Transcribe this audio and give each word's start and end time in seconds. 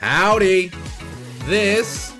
Howdy. 0.00 0.72
This 1.44 2.14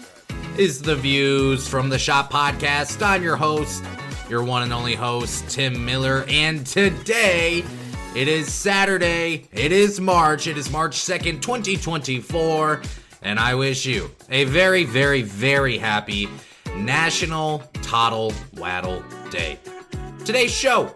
is 0.59 0.83
the 0.83 0.95
Views 0.95 1.67
from 1.67 1.89
the 1.89 1.99
Schott 1.99 2.31
podcast. 2.31 3.03
I'm 3.03 3.23
your 3.23 3.37
host, 3.37 3.83
your 4.29 4.45
one 4.45 4.63
and 4.63 4.71
only 4.71 4.95
host, 4.95 5.49
Tim 5.49 5.83
Miller, 5.87 6.27
and 6.29 6.67
today 6.67 7.65
it 8.15 8.29
is 8.29 8.53
Saturday. 8.53 9.49
It 9.51 9.73
is 9.73 9.99
March. 9.99 10.47
It 10.47 10.59
is 10.59 10.71
March 10.71 10.95
2nd, 10.95 11.41
2024, 11.41 12.83
and 13.23 13.41
I 13.41 13.55
wish 13.55 13.87
you 13.87 14.11
a 14.29 14.45
very, 14.45 14.85
very, 14.85 15.23
very 15.23 15.79
happy 15.79 16.29
National 16.77 17.61
Toddle 17.81 18.35
Waddle 18.59 19.03
Day. 19.31 19.59
Today's 20.27 20.53
show, 20.53 20.95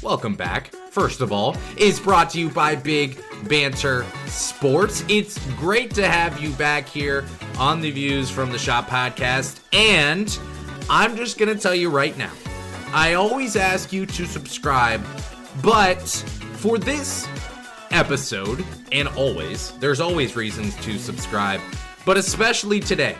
welcome 0.00 0.36
back, 0.36 0.68
first 0.92 1.20
of 1.20 1.32
all, 1.32 1.56
is 1.76 1.98
brought 1.98 2.30
to 2.30 2.38
you 2.38 2.50
by 2.50 2.76
Big 2.76 3.18
Banter 3.44 4.04
Sports. 4.26 5.04
It's 5.08 5.38
great 5.52 5.94
to 5.94 6.08
have 6.08 6.40
you 6.40 6.50
back 6.52 6.88
here 6.88 7.24
on 7.58 7.80
the 7.80 7.90
Views 7.90 8.30
from 8.30 8.50
the 8.50 8.58
Schott 8.58 8.88
podcast. 8.88 9.60
And 9.72 10.36
I'm 10.90 11.16
just 11.16 11.38
going 11.38 11.54
to 11.54 11.60
tell 11.60 11.74
you 11.74 11.90
right 11.90 12.16
now 12.18 12.32
I 12.92 13.14
always 13.14 13.56
ask 13.56 13.92
you 13.92 14.06
to 14.06 14.24
subscribe, 14.24 15.04
but 15.62 16.00
for 16.00 16.78
this 16.78 17.26
episode, 17.90 18.64
and 18.92 19.08
always, 19.08 19.72
there's 19.78 20.00
always 20.00 20.36
reasons 20.36 20.76
to 20.84 20.98
subscribe, 20.98 21.60
but 22.06 22.16
especially 22.16 22.80
today. 22.80 23.16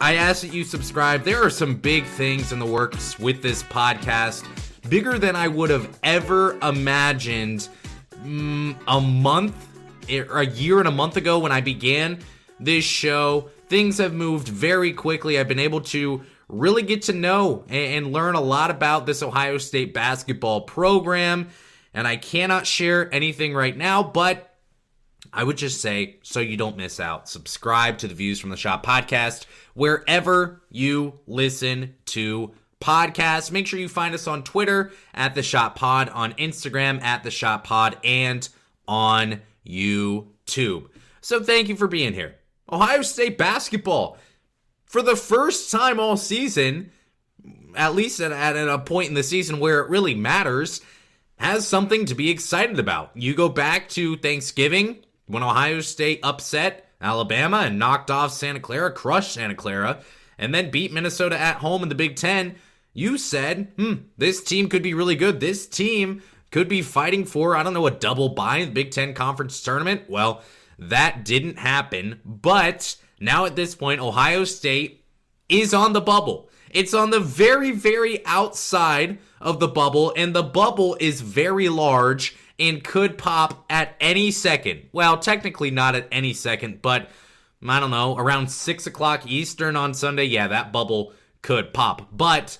I 0.00 0.16
ask 0.16 0.42
that 0.42 0.52
you 0.52 0.64
subscribe. 0.64 1.22
There 1.22 1.42
are 1.42 1.50
some 1.50 1.76
big 1.76 2.04
things 2.04 2.52
in 2.52 2.58
the 2.58 2.66
works 2.66 3.18
with 3.18 3.42
this 3.42 3.62
podcast, 3.62 4.44
bigger 4.90 5.18
than 5.18 5.36
I 5.36 5.48
would 5.48 5.70
have 5.70 5.98
ever 6.02 6.58
imagined 6.60 7.68
mm, 8.24 8.76
a 8.88 9.00
month 9.00 9.54
a 10.08 10.46
year 10.46 10.78
and 10.78 10.88
a 10.88 10.92
month 10.92 11.16
ago 11.16 11.38
when 11.38 11.52
I 11.52 11.60
began 11.60 12.18
this 12.60 12.84
show. 12.84 13.50
Things 13.68 13.98
have 13.98 14.12
moved 14.12 14.48
very 14.48 14.92
quickly. 14.92 15.38
I've 15.38 15.48
been 15.48 15.58
able 15.58 15.80
to 15.82 16.22
really 16.48 16.82
get 16.82 17.02
to 17.02 17.12
know 17.12 17.64
and, 17.68 18.12
learn 18.12 18.34
a 18.34 18.40
lot 18.40 18.70
about 18.70 19.06
this 19.06 19.22
Ohio 19.22 19.58
State 19.58 19.94
basketball 19.94 20.62
program. 20.62 21.48
And 21.92 22.06
I 22.06 22.16
cannot 22.16 22.66
share 22.66 23.12
anything 23.12 23.54
right 23.54 23.76
now, 23.76 24.02
but 24.02 24.54
I 25.32 25.42
would 25.42 25.56
just 25.56 25.80
say, 25.80 26.18
so 26.22 26.40
you 26.40 26.56
don't 26.56 26.76
miss 26.76 27.00
out, 27.00 27.28
subscribe 27.28 27.98
to 27.98 28.08
the 28.08 28.14
Views 28.14 28.40
from 28.40 28.50
the 28.50 28.56
Schott 28.56 28.82
podcast 28.82 29.46
wherever 29.74 30.62
you 30.70 31.18
listen 31.26 31.94
to 32.06 32.52
podcasts. 32.80 33.50
Make 33.50 33.66
sure 33.66 33.80
you 33.80 33.88
find 33.88 34.14
us 34.14 34.26
on 34.26 34.42
Twitter 34.42 34.92
at 35.14 35.34
the 35.34 35.42
Schott 35.42 35.76
Pod, 35.76 36.08
on 36.10 36.34
Instagram 36.34 37.02
at 37.02 37.22
the 37.22 37.30
Schott 37.30 37.64
Pod, 37.64 37.96
and 38.04 38.48
on 38.86 39.40
YouTube. 39.66 40.88
So 41.20 41.42
thank 41.42 41.68
you 41.68 41.76
for 41.76 41.88
being 41.88 42.12
here. 42.12 42.36
Ohio 42.70 43.02
State 43.02 43.38
basketball, 43.38 44.18
for 44.84 45.02
the 45.02 45.16
first 45.16 45.70
time 45.70 46.00
all 46.00 46.16
season, 46.16 46.90
at 47.76 47.94
least 47.94 48.20
at, 48.20 48.32
at 48.32 48.56
a 48.56 48.78
point 48.78 49.08
in 49.08 49.14
the 49.14 49.22
season 49.22 49.60
where 49.60 49.80
it 49.80 49.90
really 49.90 50.14
matters, 50.14 50.80
has 51.36 51.66
something 51.66 52.06
to 52.06 52.14
be 52.14 52.30
excited 52.30 52.78
about. 52.78 53.10
You 53.14 53.34
go 53.34 53.48
back 53.48 53.88
to 53.90 54.16
Thanksgiving 54.16 54.98
when 55.26 55.42
Ohio 55.42 55.80
State 55.80 56.20
upset 56.22 56.88
Alabama 57.00 57.58
and 57.58 57.78
knocked 57.78 58.10
off 58.10 58.32
Santa 58.32 58.60
Clara, 58.60 58.92
crushed 58.92 59.32
Santa 59.34 59.54
Clara, 59.54 60.00
and 60.38 60.54
then 60.54 60.70
beat 60.70 60.92
Minnesota 60.92 61.38
at 61.38 61.56
home 61.56 61.82
in 61.82 61.88
the 61.88 61.94
Big 61.94 62.16
Ten. 62.16 62.54
You 62.92 63.18
said, 63.18 63.72
hmm, 63.76 63.94
this 64.16 64.42
team 64.42 64.68
could 64.68 64.82
be 64.82 64.94
really 64.94 65.16
good. 65.16 65.40
This 65.40 65.66
team 65.66 66.22
could 66.54 66.68
be 66.68 66.82
fighting 66.82 67.24
for, 67.24 67.56
I 67.56 67.64
don't 67.64 67.74
know, 67.74 67.88
a 67.88 67.90
double 67.90 68.28
bye 68.28 68.58
in 68.58 68.68
the 68.68 68.74
Big 68.74 68.92
Ten 68.92 69.12
Conference 69.12 69.60
Tournament. 69.60 70.02
Well, 70.08 70.40
that 70.78 71.24
didn't 71.24 71.58
happen. 71.58 72.20
But 72.24 72.94
now 73.18 73.44
at 73.44 73.56
this 73.56 73.74
point, 73.74 74.00
Ohio 74.00 74.44
State 74.44 75.04
is 75.48 75.74
on 75.74 75.94
the 75.94 76.00
bubble. 76.00 76.48
It's 76.70 76.94
on 76.94 77.10
the 77.10 77.18
very, 77.18 77.72
very 77.72 78.24
outside 78.24 79.18
of 79.40 79.58
the 79.58 79.66
bubble, 79.66 80.14
and 80.16 80.32
the 80.32 80.44
bubble 80.44 80.96
is 81.00 81.22
very 81.22 81.68
large 81.68 82.36
and 82.56 82.84
could 82.84 83.18
pop 83.18 83.64
at 83.68 83.96
any 84.00 84.30
second. 84.30 84.90
Well, 84.92 85.18
technically 85.18 85.72
not 85.72 85.96
at 85.96 86.06
any 86.12 86.32
second, 86.32 86.82
but 86.82 87.10
I 87.66 87.80
don't 87.80 87.90
know, 87.90 88.16
around 88.16 88.48
6 88.48 88.86
o'clock 88.86 89.26
Eastern 89.26 89.74
on 89.74 89.92
Sunday, 89.92 90.26
yeah, 90.26 90.46
that 90.46 90.70
bubble 90.70 91.14
could 91.42 91.74
pop. 91.74 92.16
But 92.16 92.58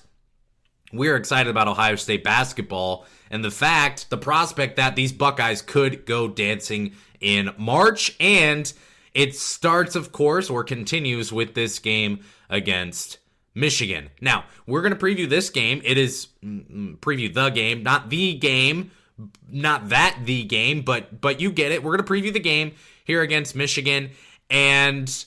we're 0.97 1.15
excited 1.15 1.49
about 1.49 1.67
Ohio 1.67 1.95
State 1.95 2.23
basketball 2.23 3.05
and 3.29 3.43
the 3.43 3.51
fact, 3.51 4.09
the 4.09 4.17
prospect 4.17 4.75
that 4.77 4.95
these 4.95 5.11
Buckeyes 5.11 5.61
could 5.61 6.05
go 6.05 6.27
dancing 6.27 6.93
in 7.19 7.51
March. 7.57 8.15
And 8.19 8.71
it 9.13 9.35
starts, 9.35 9.95
of 9.95 10.11
course, 10.11 10.49
or 10.49 10.63
continues 10.63 11.31
with 11.33 11.53
this 11.53 11.79
game 11.79 12.19
against 12.49 13.17
Michigan. 13.53 14.09
Now, 14.21 14.45
we're 14.67 14.81
going 14.81 14.93
to 14.93 14.99
preview 14.99 15.27
this 15.27 15.49
game. 15.49 15.81
It 15.83 15.97
is 15.97 16.27
mm, 16.43 16.69
mm, 16.69 16.97
preview 16.99 17.33
the 17.33 17.49
game, 17.49 17.81
not 17.83 18.09
the 18.09 18.35
game, 18.35 18.91
not 19.49 19.89
that 19.89 20.19
the 20.25 20.43
game, 20.43 20.81
but 20.81 21.21
but 21.21 21.39
you 21.39 21.51
get 21.51 21.71
it. 21.71 21.81
We're 21.81 21.95
going 21.95 22.05
to 22.05 22.11
preview 22.13 22.33
the 22.33 22.39
game 22.39 22.73
here 23.05 23.21
against 23.21 23.55
Michigan 23.55 24.11
and 24.49 25.25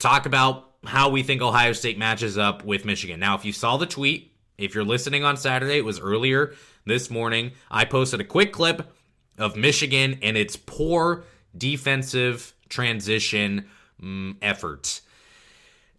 talk 0.00 0.26
about 0.26 0.70
how 0.84 1.10
we 1.10 1.22
think 1.22 1.42
Ohio 1.42 1.74
State 1.74 1.98
matches 1.98 2.38
up 2.38 2.64
with 2.64 2.84
Michigan. 2.84 3.20
Now, 3.20 3.36
if 3.36 3.44
you 3.44 3.52
saw 3.52 3.76
the 3.76 3.86
tweet, 3.86 4.31
if 4.62 4.74
you're 4.74 4.84
listening 4.84 5.24
on 5.24 5.36
Saturday, 5.36 5.76
it 5.78 5.84
was 5.84 5.98
earlier 5.98 6.54
this 6.86 7.10
morning. 7.10 7.52
I 7.70 7.84
posted 7.84 8.20
a 8.20 8.24
quick 8.24 8.52
clip 8.52 8.92
of 9.36 9.56
Michigan 9.56 10.18
and 10.22 10.36
its 10.36 10.56
poor 10.56 11.24
defensive 11.56 12.54
transition 12.68 13.68
mm, 14.00 14.36
effort. 14.40 15.00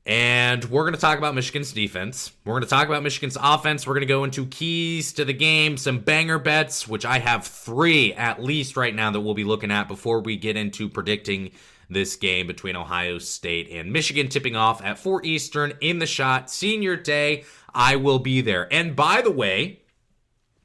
And 0.06 0.64
we're 0.66 0.84
going 0.84 0.96
to 0.96 1.00
talk 1.00 1.18
about 1.18 1.36
Michigan's 1.36 1.72
defense. 1.72 2.32
We're 2.44 2.54
going 2.54 2.64
to 2.64 2.70
talk 2.70 2.88
about 2.88 3.04
Michigan's 3.04 3.38
offense. 3.40 3.88
We're 3.88 3.94
going 3.94 4.02
to 4.02 4.14
go 4.14 4.24
into 4.24 4.46
keys 4.46 5.14
to 5.14 5.26
the 5.26 5.34
game, 5.34 5.78
some 5.78 6.00
banger 6.00 6.40
bets, 6.40 6.88
which 6.88 7.06
I 7.06 7.20
have 7.20 7.46
three 7.46 8.14
at 8.14 8.42
least 8.42 8.76
right 8.76 8.94
now 8.94 9.12
that 9.12 9.22
we'll 9.22 9.34
be 9.34 9.46
looking 9.46 9.72
at 9.72 9.88
before 9.88 10.20
we 10.20 10.36
get 10.36 10.58
into 10.58 10.90
predicting 10.90 11.52
this 11.90 12.16
game 12.16 12.48
between 12.48 12.76
Ohio 12.76 13.18
State 13.18 13.70
and 13.72 13.94
Michigan, 13.94 14.28
tipping 14.28 14.56
off 14.56 14.84
at 14.84 14.98
4 15.00 15.26
Eastern 15.26 15.74
in 15.80 16.00
the 16.00 16.06
Schott. 16.06 16.50
Senior 16.50 16.96
day, 16.96 17.46
I 17.74 17.96
will 17.96 18.20
be 18.20 18.42
there. 18.42 18.72
And 18.72 18.96
by 18.96 19.22
the 19.22 19.32
way, 19.32 19.82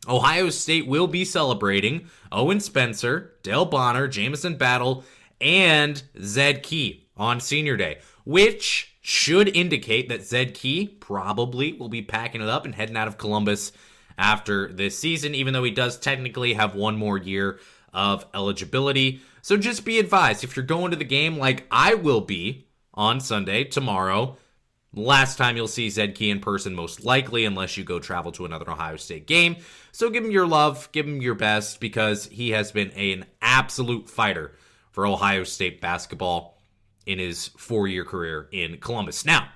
Ohio 0.09 0.51
State 0.51 0.87
will 0.87 1.07
be 1.07 1.25
celebrating 1.25 2.09
Owen 2.33 2.61
Spencer, 2.61 3.35
Dale 3.43 3.65
Bonner, 3.65 4.09
Jamison 4.09 4.57
Battle, 4.57 5.05
and 5.41 6.03
Zed 6.23 6.63
Key 6.63 7.09
on 7.17 7.41
Senior 7.41 7.77
Day, 7.77 7.99
which 8.25 8.97
should 9.01 9.55
indicate 9.57 10.09
that 10.09 10.23
Zed 10.23 10.55
Key 10.55 10.87
probably 10.87 11.73
will 11.73 11.89
be 11.89 12.03
packing 12.03 12.41
it 12.41 12.49
up 12.49 12.65
and 12.65 12.75
heading 12.75 12.97
out 12.97 13.09
of 13.09 13.19
Columbus 13.19 13.73
after 14.17 14.73
this 14.73 14.99
season, 14.99 15.35
even 15.35 15.53
though 15.55 15.65
he 15.65 15.71
does 15.71 15.99
technically 15.99 16.55
have 16.55 16.75
one 16.75 16.97
more 16.97 17.17
year 17.17 17.59
of 17.93 18.27
eligibility. 18.35 19.21
So 19.43 19.57
just 19.57 19.85
be 19.85 19.99
advised 19.99 20.45
if 20.45 20.57
you're 20.57 20.65
going 20.65 20.91
to 20.91 20.97
the 20.97 21.05
game 21.05 21.39
like 21.39 21.67
I 21.71 21.95
will 21.95 22.21
be 22.21 22.67
on 22.93 23.21
Sunday, 23.21 23.65
tomorrow, 23.65 24.37
Last 24.95 25.37
time 25.37 25.57
you'll 25.57 25.69
see 25.69 25.91
Zed 25.91 26.15
Key 26.15 26.31
in 26.31 26.41
person, 26.41 26.75
most 26.75 27.05
likely, 27.05 27.45
unless 27.45 27.77
you 27.77 27.85
go 27.85 27.99
travel 27.99 28.33
to 28.33 28.47
another 28.47 28.71
Ohio 28.71 28.97
State 28.97 29.27
game. 29.27 29.57
So 29.93 30.09
give 30.09 30.25
him 30.25 30.31
your 30.31 30.47
love, 30.47 30.89
give 30.93 31.07
him 31.07 31.21
your 31.21 31.35
best, 31.35 31.79
because 31.79 32.27
he 32.27 32.51
has 32.51 32.73
been 32.73 32.91
an 32.93 33.27
absolute 33.43 34.09
fighter 34.09 34.55
for 34.91 35.07
Ohio 35.07 35.45
State 35.45 35.81
basketball 35.81 36.59
in 37.05 37.19
his 37.19 37.49
four 37.49 37.87
year 37.87 38.05
career 38.05 38.49
in 38.51 38.79
Columbus. 38.79 39.25
Now, 39.25 39.51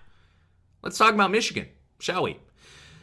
let's 0.83 0.99
talk 0.99 1.15
about 1.15 1.31
Michigan, 1.31 1.69
shall 1.99 2.25
we? 2.25 2.39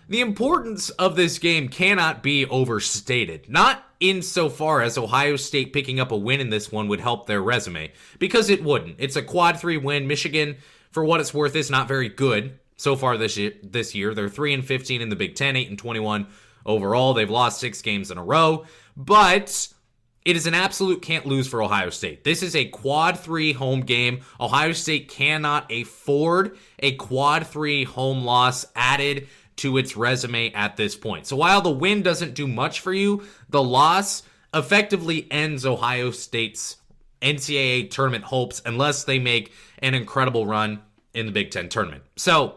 The 0.08 0.22
importance 0.22 0.90
of 0.92 1.16
this 1.16 1.40
game 1.40 1.68
cannot 1.68 2.24
be 2.24 2.46
overstated. 2.46 3.50
Not 3.50 3.84
insofar 4.00 4.82
as 4.82 4.98
Ohio 4.98 5.36
State 5.36 5.74
picking 5.74 6.00
up 6.00 6.12
a 6.12 6.18
win 6.18 6.40
in 6.40 6.50
this 6.50 6.72
one 6.72 6.88
would 6.88 7.02
help 7.02 7.26
their 7.28 7.42
resume, 7.42 7.92
because 8.20 8.50
it 8.50 8.64
wouldn't. 8.64 8.96
It's 9.00 9.16
a 9.16 9.24
quad 9.24 9.60
three 9.60 9.78
win. 9.78 10.08
Michigan 10.08 10.58
for 10.92 11.06
what 11.06 11.20
it's 11.20 11.34
worth, 11.34 11.56
is 11.56 11.70
not 11.70 11.88
very 11.88 12.10
good 12.10 12.60
so 12.78 12.96
far 12.96 13.18
this 13.18 13.38
year. 13.38 13.54
This 13.64 13.94
year, 13.96 14.14
they're 14.14 14.30
three 14.30 14.54
and 14.54 14.66
fifteen 14.66 15.02
in 15.02 15.10
the 15.10 15.16
Big 15.16 15.36
Ten, 15.36 15.56
eight 15.56 15.70
and 15.70 15.78
twenty-one 15.78 16.28
overall. 16.66 17.14
They've 17.14 17.30
lost 17.30 17.60
six 17.60 17.82
games 17.82 18.12
in 18.12 18.18
a 18.18 18.24
row, 18.24 18.66
but 18.96 19.68
it 20.26 20.36
is 20.36 20.46
an 20.48 20.54
absolute 20.54 21.02
can't 21.02 21.26
lose 21.26 21.48
for 21.48 21.64
Ohio 21.64 21.90
State. 21.90 22.24
This 22.24 22.44
is 22.44 22.56
a 22.56 22.66
quad 22.66 23.20
three 23.20 23.54
home 23.54 23.82
game. 23.82 24.22
Ohio 24.40 24.74
State 24.74 25.08
cannot 25.08 25.72
afford 25.72 26.58
a 26.80 26.96
quad 26.96 27.48
three 27.48 27.86
home 27.86 28.26
loss 28.26 28.66
added 28.76 29.28
to 29.56 29.78
its 29.78 29.98
resume 29.98 30.54
at 30.54 30.78
this 30.78 30.96
point. 30.96 31.26
So 31.26 31.36
while 31.38 31.62
the 31.62 31.72
win 31.72 32.02
doesn't 32.02 32.34
do 32.34 32.48
much 32.48 32.82
for 32.82 32.94
you, 32.94 33.24
the 33.50 33.64
loss 33.64 34.24
effectively 34.54 35.28
ends 35.32 35.66
Ohio 35.66 36.12
State's 36.12 36.78
NCAA 37.22 37.90
tournament 37.92 38.24
hopes 38.26 38.62
unless 38.66 39.04
they 39.04 39.20
make 39.20 39.54
an 39.80 39.94
incredible 39.94 40.46
run 40.46 40.82
in 41.14 41.26
the 41.26 41.32
Big 41.32 41.52
Ten 41.52 41.70
tournament. 41.70 42.04
So, 42.16 42.56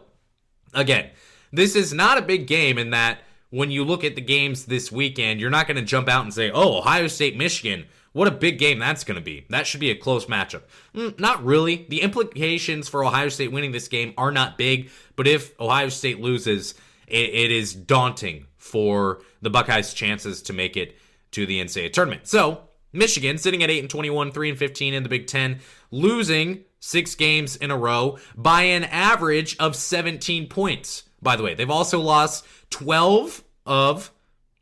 again, 0.73 1.09
this 1.51 1.75
is 1.75 1.93
not 1.93 2.17
a 2.17 2.21
big 2.21 2.47
game 2.47 2.77
in 2.77 2.91
that 2.91 3.19
when 3.49 3.69
you 3.69 3.83
look 3.83 4.03
at 4.03 4.15
the 4.15 4.21
games 4.21 4.65
this 4.65 4.91
weekend, 4.91 5.39
you're 5.39 5.49
not 5.51 5.67
going 5.67 5.77
to 5.77 5.83
jump 5.83 6.09
out 6.09 6.23
and 6.23 6.33
say, 6.33 6.49
oh, 6.49 6.79
Ohio 6.79 7.07
State, 7.07 7.37
Michigan. 7.37 7.85
What 8.11 8.27
a 8.27 8.31
big 8.31 8.59
game 8.59 8.79
that's 8.79 9.03
going 9.03 9.15
to 9.15 9.23
be. 9.23 9.45
That 9.49 9.65
should 9.65 9.79
be 9.79 9.89
a 9.89 9.95
close 9.95 10.25
matchup. 10.27 10.63
Mm, 10.95 11.19
not 11.19 11.43
really. 11.43 11.85
The 11.89 12.01
implications 12.01 12.87
for 12.87 13.03
Ohio 13.03 13.29
State 13.29 13.51
winning 13.51 13.71
this 13.71 13.87
game 13.87 14.13
are 14.17 14.31
not 14.31 14.57
big, 14.57 14.89
but 15.15 15.27
if 15.27 15.59
Ohio 15.59 15.89
State 15.89 16.19
loses, 16.19 16.75
it, 17.07 17.29
it 17.29 17.51
is 17.51 17.73
daunting 17.73 18.45
for 18.57 19.21
the 19.41 19.49
Buckeyes' 19.49 19.93
chances 19.93 20.41
to 20.43 20.53
make 20.53 20.77
it 20.77 20.95
to 21.31 21.45
the 21.45 21.59
NCAA 21.59 21.91
tournament. 21.93 22.27
So, 22.27 22.61
Michigan 22.93 23.37
sitting 23.37 23.63
at 23.63 23.69
8 23.69 23.79
and 23.79 23.89
21, 23.89 24.31
3 24.31 24.49
and 24.49 24.57
15 24.57 24.93
in 24.93 25.03
the 25.03 25.09
Big 25.09 25.27
10, 25.27 25.59
losing 25.91 26.63
6 26.79 27.15
games 27.15 27.55
in 27.55 27.71
a 27.71 27.77
row 27.77 28.17
by 28.35 28.61
an 28.61 28.83
average 28.85 29.57
of 29.57 29.75
17 29.75 30.47
points. 30.47 31.03
By 31.21 31.35
the 31.35 31.43
way, 31.43 31.55
they've 31.55 31.69
also 31.69 31.99
lost 31.99 32.45
12 32.69 33.43
of 33.65 34.11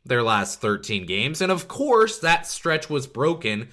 their 0.04 0.22
last 0.22 0.60
13 0.60 1.06
games, 1.06 1.40
and 1.40 1.52
of 1.52 1.68
course, 1.68 2.18
that 2.18 2.46
stretch 2.46 2.90
was 2.90 3.06
broken 3.06 3.68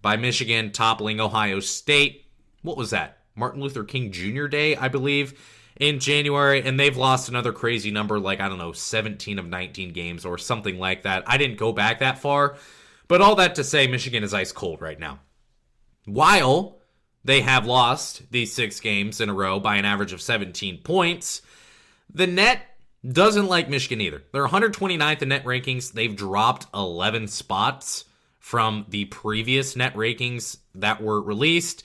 by 0.00 0.16
Michigan 0.16 0.70
toppling 0.70 1.20
Ohio 1.20 1.60
State. 1.60 2.24
What 2.62 2.76
was 2.76 2.90
that? 2.90 3.18
Martin 3.34 3.60
Luther 3.60 3.84
King 3.84 4.12
Jr. 4.12 4.46
Day, 4.46 4.76
I 4.76 4.88
believe 4.88 5.38
in 5.78 5.98
January, 6.00 6.62
and 6.62 6.80
they've 6.80 6.96
lost 6.96 7.28
another 7.28 7.52
crazy 7.52 7.90
number, 7.90 8.18
like, 8.18 8.40
I 8.40 8.48
don't 8.48 8.56
know, 8.56 8.72
17 8.72 9.38
of 9.38 9.46
19 9.46 9.92
games 9.92 10.24
or 10.24 10.38
something 10.38 10.78
like 10.78 11.02
that. 11.02 11.24
I 11.26 11.36
didn't 11.36 11.58
go 11.58 11.72
back 11.72 11.98
that 11.98 12.18
far, 12.18 12.56
but 13.08 13.20
all 13.20 13.36
that 13.36 13.54
to 13.56 13.64
say, 13.64 13.86
Michigan 13.86 14.24
is 14.24 14.34
ice 14.34 14.52
cold 14.52 14.80
right 14.80 14.98
now. 14.98 15.20
While 16.04 16.78
they 17.24 17.40
have 17.40 17.66
lost 17.66 18.22
these 18.30 18.52
six 18.52 18.80
games 18.80 19.20
in 19.20 19.28
a 19.28 19.34
row 19.34 19.58
by 19.58 19.76
an 19.76 19.84
average 19.84 20.12
of 20.12 20.22
17 20.22 20.78
points, 20.82 21.42
the 22.12 22.26
net 22.26 22.60
doesn't 23.06 23.46
like 23.46 23.68
Michigan 23.68 24.00
either. 24.00 24.22
They're 24.32 24.46
129th 24.46 25.22
in 25.22 25.28
net 25.28 25.44
rankings. 25.44 25.92
They've 25.92 26.14
dropped 26.14 26.66
11 26.74 27.28
spots 27.28 28.04
from 28.38 28.86
the 28.88 29.06
previous 29.06 29.76
net 29.76 29.94
rankings 29.94 30.58
that 30.74 31.02
were 31.02 31.20
released. 31.20 31.84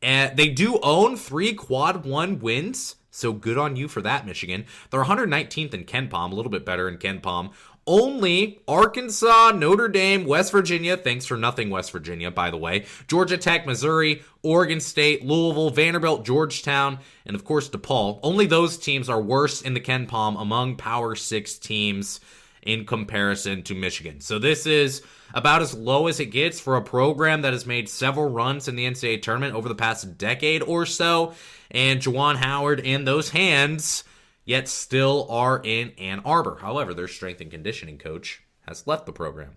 And 0.00 0.36
they 0.36 0.48
do 0.48 0.78
own 0.82 1.16
three 1.16 1.52
quad 1.54 2.06
one 2.06 2.38
wins 2.38 2.96
so 3.18 3.32
good 3.32 3.58
on 3.58 3.76
you 3.76 3.88
for 3.88 4.00
that, 4.02 4.26
Michigan. 4.26 4.64
They're 4.90 5.02
119th 5.02 5.74
in 5.74 5.84
KenPom, 5.84 6.30
a 6.30 6.34
little 6.34 6.50
bit 6.50 6.64
better 6.64 6.88
in 6.88 6.98
KenPom. 6.98 7.52
Only 7.88 8.60
Arkansas, 8.68 9.52
Notre 9.52 9.88
Dame, 9.88 10.26
West 10.26 10.52
Virginia, 10.52 10.94
thanks 10.94 11.24
for 11.24 11.38
nothing, 11.38 11.70
West 11.70 11.90
Virginia, 11.90 12.30
by 12.30 12.50
the 12.50 12.58
way, 12.58 12.84
Georgia 13.06 13.38
Tech, 13.38 13.66
Missouri, 13.66 14.22
Oregon 14.42 14.78
State, 14.78 15.24
Louisville, 15.24 15.70
Vanderbilt, 15.70 16.22
Georgetown, 16.22 16.98
and 17.24 17.34
of 17.34 17.46
course 17.46 17.70
DePaul. 17.70 18.20
Only 18.22 18.44
those 18.44 18.76
teams 18.76 19.08
are 19.08 19.22
worse 19.22 19.62
in 19.62 19.72
the 19.72 19.80
KenPom 19.80 20.38
among 20.38 20.76
Power 20.76 21.14
Six 21.14 21.58
teams 21.58 22.20
in 22.60 22.84
comparison 22.84 23.62
to 23.62 23.74
Michigan. 23.74 24.20
So 24.20 24.38
this 24.38 24.66
is 24.66 25.02
about 25.32 25.62
as 25.62 25.72
low 25.72 26.08
as 26.08 26.20
it 26.20 26.26
gets 26.26 26.60
for 26.60 26.76
a 26.76 26.82
program 26.82 27.40
that 27.40 27.54
has 27.54 27.64
made 27.64 27.88
several 27.88 28.28
runs 28.28 28.68
in 28.68 28.76
the 28.76 28.84
NCAA 28.84 29.22
tournament 29.22 29.54
over 29.54 29.68
the 29.68 29.74
past 29.74 30.18
decade 30.18 30.62
or 30.62 30.84
so 30.84 31.32
and 31.70 32.00
Juwan 32.00 32.36
Howard 32.36 32.80
and 32.84 33.06
those 33.06 33.30
hands, 33.30 34.04
yet 34.48 34.66
still 34.66 35.26
are 35.28 35.60
in 35.62 35.90
Ann 35.98 36.22
Arbor. 36.24 36.56
However, 36.62 36.94
their 36.94 37.06
strength 37.06 37.42
and 37.42 37.50
conditioning 37.50 37.98
coach 37.98 38.42
has 38.66 38.86
left 38.86 39.04
the 39.04 39.12
program. 39.12 39.56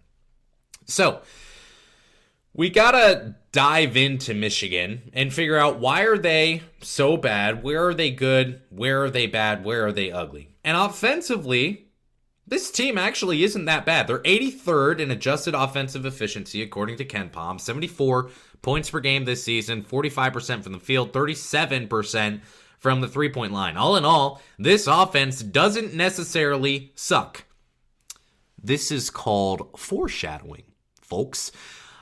So, 0.86 1.22
we 2.54 2.70
gotta 2.70 3.36
dive 3.54 3.96
into 3.96 4.34
Michigan 4.34 5.10
and 5.14 5.34
figure 5.34 5.58
out 5.58 5.80
why 5.80 6.02
are 6.02 6.18
they 6.18 6.64
so 6.82 7.16
bad? 7.16 7.64
Where 7.64 7.88
are 7.88 7.94
they 7.94 8.12
good? 8.12 8.64
Where 8.70 9.06
are 9.06 9.10
they 9.10 9.28
bad? 9.28 9.64
Where 9.64 9.86
are 9.86 9.94
they 9.94 10.12
ugly? 10.12 10.56
And 10.62 10.76
offensively, 10.76 11.88
this 12.46 12.70
team 12.70 12.98
actually 12.98 13.46
isn't 13.46 13.64
that 13.64 13.86
bad. 13.86 14.08
They're 14.08 14.20
83rd 14.20 15.00
in 15.00 15.10
adjusted 15.10 15.56
offensive 15.56 16.06
efficiency 16.06 16.62
according 16.62 16.98
to 16.98 17.06
KenPom, 17.06 17.62
74 17.62 18.30
points 18.62 18.90
per 18.90 19.00
game 19.00 19.24
this 19.24 19.42
season, 19.42 19.84
45% 19.84 20.64
from 20.64 20.74
the 20.74 20.80
field, 20.80 21.14
37% 21.14 22.42
from 22.82 23.00
the 23.00 23.08
three 23.08 23.30
point 23.30 23.54
line. 23.54 23.78
All 23.78 23.96
in 23.96 24.04
all, 24.04 24.42
this 24.60 24.88
offense 24.88 25.42
doesn't 25.42 25.94
necessarily 25.94 26.92
suck. 26.96 27.46
This 28.62 28.92
is 28.92 29.10
called 29.10 29.70
foreshadowing, 29.78 30.64
folks. 31.00 31.52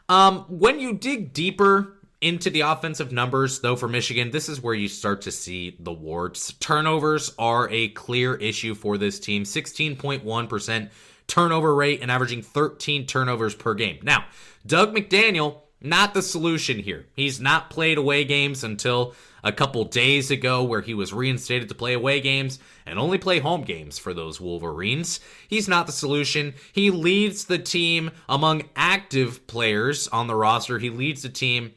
Um, 0.07 0.45
when 0.47 0.79
you 0.79 0.93
dig 0.93 1.33
deeper 1.33 1.97
into 2.21 2.49
the 2.49 2.61
offensive 2.61 3.11
numbers, 3.11 3.59
though, 3.59 3.75
for 3.75 3.87
Michigan, 3.87 4.31
this 4.31 4.49
is 4.49 4.61
where 4.61 4.73
you 4.73 4.87
start 4.87 5.21
to 5.21 5.31
see 5.31 5.77
the 5.79 5.93
warts. 5.93 6.53
Turnovers 6.53 7.33
are 7.37 7.69
a 7.69 7.89
clear 7.89 8.35
issue 8.35 8.73
for 8.73 8.97
this 8.97 9.19
team 9.19 9.43
16.1% 9.43 10.89
turnover 11.27 11.75
rate 11.75 12.01
and 12.01 12.09
averaging 12.09 12.41
13 12.41 13.05
turnovers 13.05 13.53
per 13.53 13.73
game. 13.73 13.99
Now, 14.01 14.25
Dug 14.65 14.95
McDaniel 14.95 15.61
not 15.81 16.13
the 16.13 16.21
solution 16.21 16.79
here. 16.79 17.05
He's 17.13 17.39
not 17.39 17.69
played 17.69 17.97
away 17.97 18.25
games 18.25 18.63
until 18.63 19.15
a 19.43 19.51
couple 19.51 19.85
days 19.85 20.29
ago, 20.29 20.63
where 20.63 20.81
he 20.81 20.93
was 20.93 21.13
reinstated 21.13 21.69
to 21.69 21.75
play 21.75 21.93
away 21.93 22.19
games 22.19 22.59
and 22.85 22.99
only 22.99 23.17
play 23.17 23.39
home 23.39 23.63
games 23.63 23.97
for 23.97 24.13
those 24.13 24.41
Wolverines. 24.41 25.19
He's 25.47 25.67
not 25.67 25.85
the 25.85 25.93
solution. 25.93 26.55
He 26.73 26.91
leads 26.91 27.45
the 27.45 27.57
team 27.57 28.11
among 28.27 28.63
active 28.75 29.47
players 29.47 30.07
on 30.09 30.27
the 30.27 30.35
roster. 30.35 30.79
He 30.79 30.89
leads 30.89 31.21
the 31.21 31.29
team 31.29 31.73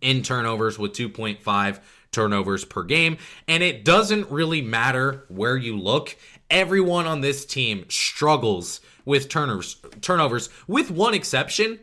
in 0.00 0.22
turnovers 0.22 0.78
with 0.78 0.92
2.5 0.92 1.80
turnovers 2.10 2.64
per 2.64 2.82
game. 2.82 3.18
And 3.46 3.62
it 3.62 3.84
doesn't 3.84 4.30
really 4.30 4.62
matter 4.62 5.24
where 5.28 5.56
you 5.56 5.78
look. 5.78 6.16
Everyone 6.50 7.06
on 7.06 7.20
this 7.20 7.46
team 7.46 7.84
struggles 7.88 8.80
with 9.04 9.28
turnovers, 9.28 9.76
turnovers 10.00 10.48
with 10.66 10.90
one 10.90 11.14
exception 11.14 11.78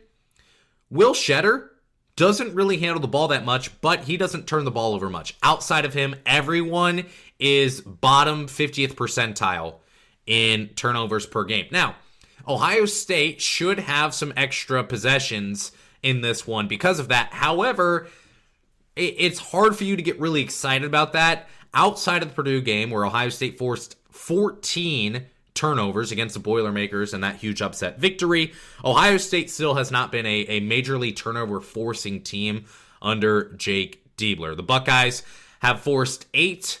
Will 0.90 1.12
Tschetter 1.12 1.68
doesn't 2.16 2.54
really 2.54 2.78
handle 2.78 3.00
the 3.00 3.06
ball 3.06 3.28
that 3.28 3.44
much, 3.44 3.80
but 3.80 4.04
he 4.04 4.16
doesn't 4.16 4.46
turn 4.46 4.64
the 4.64 4.70
ball 4.70 4.94
over 4.94 5.08
much. 5.08 5.36
Outside 5.42 5.84
of 5.84 5.94
him, 5.94 6.16
everyone 6.26 7.04
is 7.38 7.80
bottom 7.80 8.46
50th 8.46 8.94
percentile 8.94 9.76
in 10.26 10.68
turnovers 10.68 11.26
per 11.26 11.44
game. 11.44 11.66
Now, 11.70 11.94
Ohio 12.46 12.86
State 12.86 13.40
should 13.40 13.78
have 13.78 14.14
some 14.14 14.32
extra 14.36 14.82
possessions 14.82 15.72
in 16.02 16.22
this 16.22 16.46
one 16.46 16.66
because 16.66 16.98
of 16.98 17.08
that. 17.08 17.32
However, 17.32 18.08
it's 18.96 19.38
hard 19.38 19.76
for 19.76 19.84
you 19.84 19.94
to 19.94 20.02
get 20.02 20.18
really 20.18 20.40
excited 20.40 20.86
about 20.86 21.12
that 21.12 21.48
outside 21.72 22.22
of 22.22 22.30
the 22.30 22.34
Purdue 22.34 22.60
game 22.60 22.90
where 22.90 23.04
Ohio 23.04 23.28
State 23.28 23.58
forced 23.58 23.96
14 24.10 25.26
turnovers 25.58 26.12
against 26.12 26.34
the 26.34 26.40
Boilermakers 26.40 27.12
and 27.12 27.24
that 27.24 27.36
huge 27.36 27.60
upset 27.60 27.98
victory. 27.98 28.52
Ohio 28.84 29.16
State 29.16 29.50
still 29.50 29.74
has 29.74 29.90
not 29.90 30.12
been 30.12 30.24
a, 30.24 30.40
a 30.42 30.60
majorly 30.60 31.14
turnover 31.14 31.60
forcing 31.60 32.22
team 32.22 32.64
under 33.02 33.52
Jake 33.54 34.16
Diebler. 34.16 34.56
The 34.56 34.62
Buckeyes 34.62 35.24
have 35.60 35.80
forced 35.80 36.26
eight, 36.32 36.80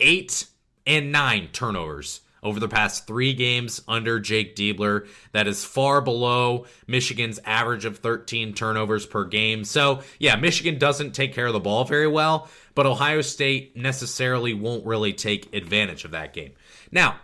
eight, 0.00 0.46
and 0.86 1.10
nine 1.10 1.48
turnovers 1.52 2.20
over 2.42 2.60
the 2.60 2.68
past 2.68 3.06
three 3.06 3.32
games 3.32 3.80
under 3.88 4.20
Jake 4.20 4.54
Diebler. 4.54 5.08
That 5.32 5.46
is 5.46 5.64
far 5.64 6.02
below 6.02 6.66
Michigan's 6.86 7.40
average 7.46 7.86
of 7.86 7.98
13 7.98 8.52
turnovers 8.52 9.06
per 9.06 9.24
game. 9.24 9.64
So, 9.64 10.02
yeah, 10.18 10.36
Michigan 10.36 10.78
doesn't 10.78 11.12
take 11.12 11.34
care 11.34 11.46
of 11.46 11.54
the 11.54 11.60
ball 11.60 11.84
very 11.84 12.06
well, 12.06 12.48
but 12.74 12.86
Ohio 12.86 13.22
State 13.22 13.76
necessarily 13.78 14.52
won't 14.52 14.84
really 14.84 15.14
take 15.14 15.54
advantage 15.54 16.04
of 16.04 16.10
that 16.10 16.34
game. 16.34 16.52
Now, 16.92 17.16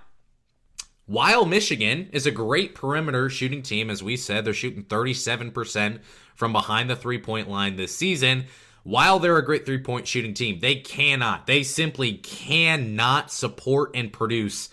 while 1.06 1.46
Michigan 1.46 2.10
is 2.12 2.26
a 2.26 2.32
great 2.32 2.74
perimeter 2.74 3.30
shooting 3.30 3.62
team, 3.62 3.90
as 3.90 4.02
we 4.02 4.16
said, 4.16 4.44
they're 4.44 4.52
shooting 4.52 4.84
37% 4.84 6.00
from 6.34 6.52
behind 6.52 6.90
the 6.90 6.96
three 6.96 7.18
point 7.18 7.48
line 7.48 7.76
this 7.76 7.96
season. 7.96 8.46
While 8.82 9.18
they're 9.18 9.38
a 9.38 9.44
great 9.44 9.64
three 9.64 9.78
point 9.78 10.06
shooting 10.08 10.34
team, 10.34 10.58
they 10.60 10.76
cannot, 10.76 11.46
they 11.46 11.62
simply 11.62 12.14
cannot 12.14 13.30
support 13.30 13.92
and 13.94 14.12
produce 14.12 14.68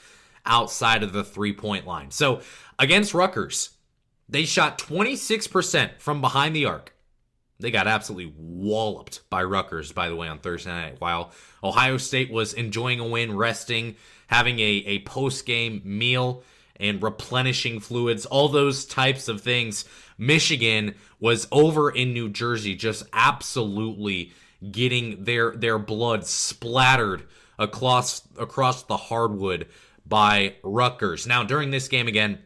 outside 0.46 1.04
of 1.04 1.14
the 1.14 1.24
three 1.24 1.54
point 1.54 1.86
line. 1.86 2.10
So 2.10 2.42
against 2.80 3.14
Rutgers, 3.14 3.70
they 4.28 4.46
shot 4.46 4.80
26% 4.80 6.00
from 6.00 6.20
behind 6.20 6.56
the 6.56 6.66
arc. 6.66 6.94
They 7.60 7.70
got 7.72 7.88
absolutely 7.88 8.34
walloped 8.38 9.22
by 9.30 9.44
Rutgers, 9.44 9.92
by 9.92 10.10
the 10.10 10.16
way, 10.16 10.28
on 10.28 10.40
Thursday 10.40 10.72
night. 10.72 10.96
While 11.00 11.32
Ohio 11.64 11.98
State 11.98 12.32
was 12.32 12.54
enjoying 12.54 13.00
a 13.00 13.08
win, 13.08 13.38
resting, 13.38 13.96
having 14.34 14.60
a, 14.60 14.84
a 14.88 15.00
post 15.00 15.46
game 15.46 15.80
meal 15.86 16.44
and 16.78 17.04
replenishing 17.04 17.80
fluids, 17.80 18.26
all 18.26 18.50
those 18.50 18.84
types 18.84 19.28
of 19.28 19.42
things. 19.42 19.86
Michigan 20.18 20.96
was 21.20 21.48
over 21.52 21.92
in 21.92 22.14
New 22.14 22.30
Jersey, 22.30 22.74
just 22.74 23.04
absolutely 23.14 24.32
getting 24.72 25.24
their 25.24 25.52
their 25.52 25.78
blood 25.78 26.26
splattered 26.26 27.24
across 27.60 28.28
across 28.40 28.84
the 28.84 28.98
hardwood 28.98 29.68
by 30.06 30.56
Rutgers. 30.64 31.28
Now, 31.28 31.44
during 31.44 31.70
this 31.70 31.88
game 31.88 32.08
again, 32.08 32.40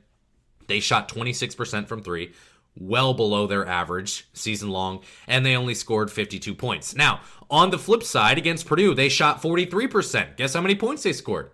they 0.67 0.81
shot 0.81 1.07
26% 1.07 1.87
from 1.87 2.03
three, 2.03 2.33
well 2.75 3.13
below 3.13 3.47
their 3.47 3.65
average 3.65 4.27
season 4.33 4.69
long, 4.69 5.03
and 5.25 5.45
they 5.45 5.55
only 5.55 5.73
scored 5.73 6.11
52 6.11 6.53
points. 6.53 6.95
Now, 6.95 7.21
on 7.49 7.69
the 7.69 7.79
flip 7.79 8.03
side, 8.03 8.37
against 8.37 8.65
Purdue, 8.65 8.93
they 8.93 9.07
shot 9.07 9.41
43%. 9.41 10.35
Guess 10.35 10.53
how 10.53 10.61
many 10.61 10.75
points 10.75 11.03
they 11.03 11.13
scored? 11.13 11.51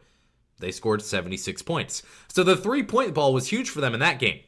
They 0.64 0.72
scored 0.72 1.02
76 1.02 1.62
points. 1.62 2.02
So 2.30 2.44
the 2.44 2.58
three 2.58 2.84
point 2.84 3.14
ball 3.14 3.34
was 3.34 3.50
huge 3.50 3.70
for 3.70 3.82
them 3.82 3.94
in 3.94 4.00
that 4.00 4.20
game. 4.20 4.40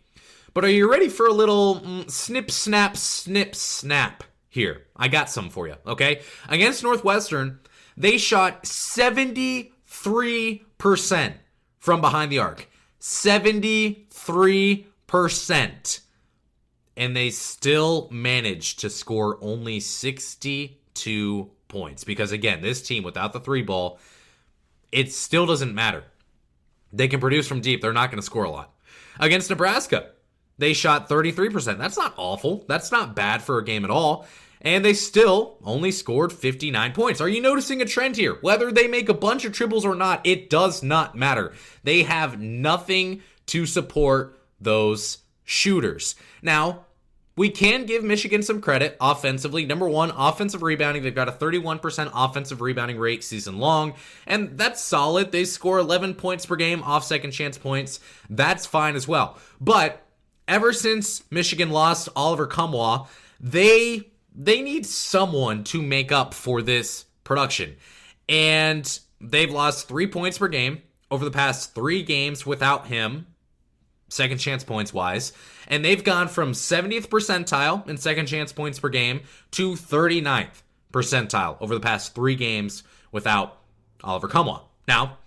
But 0.55 0.63
are 0.63 0.69
you 0.69 0.89
ready 0.89 1.09
for 1.09 1.27
a 1.27 1.33
little 1.33 1.81
mm, 1.81 2.09
snip, 2.09 2.49
snap, 2.49 2.95
snip, 2.95 3.55
snap 3.55 4.23
here? 4.47 4.85
I 4.95 5.09
got 5.09 5.29
some 5.29 5.49
for 5.49 5.67
you, 5.67 5.75
okay? 5.85 6.21
Against 6.47 6.81
Northwestern, 6.81 7.59
they 7.97 8.17
shot 8.17 8.63
73% 8.63 11.33
from 11.77 12.01
behind 12.01 12.31
the 12.31 12.39
arc. 12.39 12.69
73%. 13.01 15.99
And 16.97 17.15
they 17.15 17.29
still 17.29 18.07
managed 18.09 18.79
to 18.79 18.89
score 18.89 19.37
only 19.41 19.79
62 19.81 21.51
points. 21.67 22.03
Because 22.05 22.31
again, 22.31 22.61
this 22.61 22.81
team 22.81 23.03
without 23.03 23.33
the 23.33 23.41
three 23.41 23.61
ball, 23.61 23.99
it 24.95 25.11
still 25.11 25.45
doesn't 25.45 25.75
matter. 25.75 26.05
They 26.93 27.09
can 27.09 27.19
produce 27.19 27.47
from 27.47 27.59
deep, 27.59 27.81
they're 27.81 27.91
not 27.91 28.09
going 28.09 28.21
to 28.21 28.25
score 28.25 28.45
a 28.45 28.49
lot. 28.49 28.73
Against 29.19 29.49
Nebraska, 29.49 30.11
they 30.57 30.73
shot 30.73 31.09
33%. 31.09 31.77
That's 31.77 31.97
not 31.97 32.13
awful. 32.15 32.63
That's 32.69 32.91
not 32.91 33.15
bad 33.15 33.41
for 33.41 33.57
a 33.57 33.65
game 33.65 33.83
at 33.83 33.91
all. 33.91 34.25
And 34.61 34.83
they 34.83 34.93
still 34.93 35.57
only 35.63 35.91
scored 35.91 36.31
59 36.31 36.93
points. 36.93 37.19
Are 37.19 37.27
you 37.27 37.41
noticing 37.41 37.81
a 37.81 37.85
trend 37.85 38.15
here? 38.15 38.37
Whether 38.39 38.71
they 38.71 38.87
make 38.87 39.09
a 39.09 39.13
bunch 39.13 39.43
of 39.43 39.51
triples 39.51 39.85
or 39.85 39.95
not, 39.95 40.25
it 40.25 40.49
does 40.49 40.81
not 40.81 41.13
matter. 41.13 41.53
They 41.83 42.03
have 42.03 42.39
nothing 42.39 43.21
to 43.47 43.65
support 43.65 44.39
those 44.61 45.19
shooters. 45.43 46.15
Now, 46.41 46.84
we 47.37 47.49
can 47.49 47.85
give 47.85 48.03
Michigan 48.03 48.41
some 48.43 48.61
credit 48.61 48.95
offensively. 49.01 49.65
Number 49.65 49.89
one, 49.89 50.11
offensive 50.15 50.63
rebounding. 50.63 51.03
They've 51.03 51.13
got 51.13 51.27
a 51.27 51.33
31% 51.33 52.11
offensive 52.13 52.61
rebounding 52.61 52.97
rate 52.97 53.23
season 53.23 53.59
long, 53.59 53.93
and 54.25 54.57
that's 54.57 54.81
solid. 54.81 55.31
They 55.31 55.43
score 55.45 55.79
11 55.79 56.15
points 56.15 56.45
per 56.45 56.55
game 56.55 56.81
off 56.83 57.03
second 57.03 57.31
chance 57.31 57.57
points. 57.57 57.99
That's 58.29 58.65
fine 58.65 58.95
as 58.95 59.07
well. 59.07 59.37
But 59.59 60.01
ever 60.47 60.71
since 60.71 61.23
Michigan 61.29 61.71
lost 61.71 62.09
Oliver 62.15 62.47
Nkamhoua, 62.47 63.07
they 63.39 64.11
they 64.33 64.61
need 64.61 64.85
someone 64.85 65.63
to 65.65 65.81
make 65.81 66.11
up 66.11 66.33
for 66.33 66.61
this 66.61 67.05
production. 67.23 67.75
And 68.27 68.99
they've 69.21 69.51
lost 69.51 69.87
three 69.87 70.07
points 70.07 70.37
per 70.37 70.47
game 70.47 70.81
over 71.11 71.23
the 71.23 71.31
past 71.31 71.73
three 71.73 72.03
games 72.03 72.45
without 72.45 72.87
him, 72.87 73.27
second 74.07 74.37
chance 74.37 74.63
points 74.63 74.93
wise. 74.93 75.33
And 75.67 75.83
they've 75.83 76.03
gone 76.03 76.27
from 76.27 76.51
70th 76.51 77.07
percentile 77.07 77.87
in 77.87 77.97
second 77.97 78.27
chance 78.27 78.51
points 78.51 78.79
per 78.79 78.89
game 78.89 79.21
to 79.51 79.73
39th 79.73 80.63
percentile 80.93 81.57
over 81.59 81.73
the 81.73 81.79
past 81.79 82.15
three 82.15 82.35
games 82.35 82.83
without 83.11 83.57
Oliver 84.03 84.27
Nkamhoua. 84.27 84.61
Now, 84.87 85.17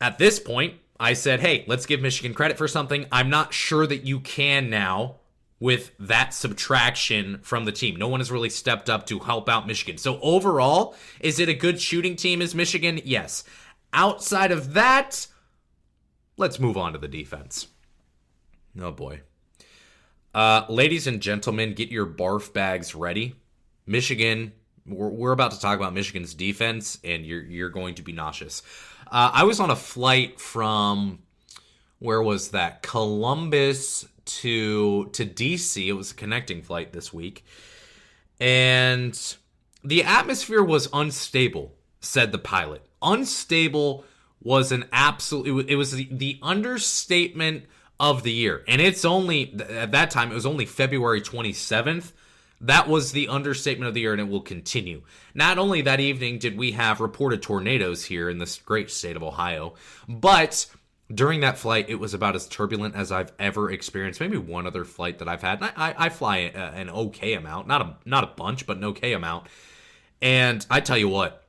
at 0.00 0.18
this 0.18 0.38
point, 0.38 0.74
I 0.98 1.12
said, 1.12 1.40
hey, 1.40 1.64
let's 1.66 1.86
give 1.86 2.00
Michigan 2.00 2.34
credit 2.34 2.56
for 2.56 2.68
something. 2.68 3.06
I'm 3.12 3.30
not 3.30 3.52
sure 3.52 3.86
that 3.86 4.04
you 4.04 4.20
can 4.20 4.70
now 4.70 5.16
with 5.58 5.92
that 5.98 6.34
subtraction 6.34 7.38
from 7.42 7.64
the 7.64 7.72
team. 7.72 7.96
No 7.96 8.08
one 8.08 8.20
has 8.20 8.30
really 8.30 8.50
stepped 8.50 8.90
up 8.90 9.06
to 9.06 9.18
help 9.20 9.48
out 9.48 9.66
Michigan. 9.66 9.98
So 9.98 10.18
overall, 10.20 10.94
is 11.20 11.40
it 11.40 11.48
a 11.48 11.54
good 11.54 11.80
shooting 11.80 12.16
team 12.16 12.42
as 12.42 12.54
Michigan? 12.54 13.00
Yes. 13.04 13.44
Outside 13.92 14.52
of 14.52 14.74
that, 14.74 15.26
let's 16.36 16.58
move 16.58 16.76
on 16.76 16.92
to 16.92 16.98
the 16.98 17.08
defense. 17.08 17.68
Oh 18.80 18.92
boy. 18.92 19.20
Uh, 20.34 20.66
ladies 20.68 21.06
and 21.06 21.22
gentlemen, 21.22 21.72
get 21.72 21.88
your 21.88 22.06
barf 22.06 22.52
bags 22.52 22.94
ready. 22.94 23.34
Michigan, 23.86 24.52
we're, 24.86 25.08
we're 25.08 25.32
about 25.32 25.52
to 25.52 25.60
talk 25.60 25.78
about 25.78 25.94
Michigan's 25.94 26.34
defense, 26.34 26.98
and 27.02 27.24
you're 27.24 27.42
you're 27.42 27.70
going 27.70 27.94
to 27.94 28.02
be 28.02 28.12
nauseous. 28.12 28.62
Uh, 29.06 29.30
I 29.32 29.44
was 29.44 29.60
on 29.60 29.70
a 29.70 29.76
flight 29.76 30.38
from 30.38 31.20
where 32.00 32.22
was 32.22 32.50
that? 32.50 32.82
Columbus 32.82 34.06
to 34.26 35.06
to 35.06 35.24
DC. 35.24 35.86
It 35.86 35.94
was 35.94 36.10
a 36.10 36.14
connecting 36.14 36.62
flight 36.62 36.92
this 36.92 37.12
week, 37.12 37.44
and 38.38 39.36
the 39.82 40.04
atmosphere 40.04 40.62
was 40.62 40.88
unstable. 40.92 41.72
Said 42.00 42.30
the 42.30 42.38
pilot. 42.38 42.82
Unstable 43.02 44.04
was 44.46 44.70
an 44.70 44.84
absolute. 44.92 45.68
It 45.68 45.74
was, 45.74 45.90
the, 45.90 46.08
the 46.10 46.38
understatement 46.40 47.64
of 47.98 48.22
the 48.22 48.32
year, 48.32 48.62
and 48.68 48.80
it's 48.80 49.04
only 49.04 49.52
at 49.68 49.90
that 49.90 50.12
time. 50.12 50.30
It 50.30 50.34
was 50.34 50.46
only 50.46 50.66
February 50.66 51.20
twenty 51.20 51.52
seventh. 51.52 52.12
That 52.60 52.88
was 52.88 53.10
the 53.10 53.28
understatement 53.28 53.88
of 53.88 53.94
the 53.94 54.02
year, 54.02 54.12
and 54.12 54.20
it 54.20 54.28
will 54.28 54.40
continue. 54.40 55.02
Not 55.34 55.58
only 55.58 55.82
that 55.82 55.98
evening 55.98 56.38
did 56.38 56.56
we 56.56 56.72
have 56.72 57.00
reported 57.00 57.42
tornadoes 57.42 58.04
here 58.04 58.30
in 58.30 58.38
this 58.38 58.56
great 58.58 58.90
state 58.90 59.16
of 59.16 59.22
Ohio, 59.22 59.74
but 60.08 60.66
during 61.12 61.40
that 61.40 61.58
flight, 61.58 61.88
it 61.88 61.96
was 61.96 62.14
about 62.14 62.36
as 62.36 62.46
turbulent 62.46 62.94
as 62.94 63.10
I've 63.10 63.32
ever 63.38 63.70
experienced. 63.70 64.20
Maybe 64.20 64.38
one 64.38 64.66
other 64.66 64.84
flight 64.84 65.18
that 65.18 65.28
I've 65.28 65.42
had. 65.42 65.62
I, 65.62 65.72
I, 65.76 65.94
I 66.06 66.08
fly 66.08 66.36
an 66.38 66.88
okay 66.88 67.34
amount, 67.34 67.66
not 67.66 67.82
a 67.82 67.96
not 68.04 68.22
a 68.22 68.28
bunch, 68.28 68.64
but 68.64 68.76
an 68.76 68.84
okay 68.84 69.12
amount. 69.12 69.48
And 70.22 70.64
I 70.70 70.80
tell 70.80 70.98
you 70.98 71.08
what, 71.08 71.45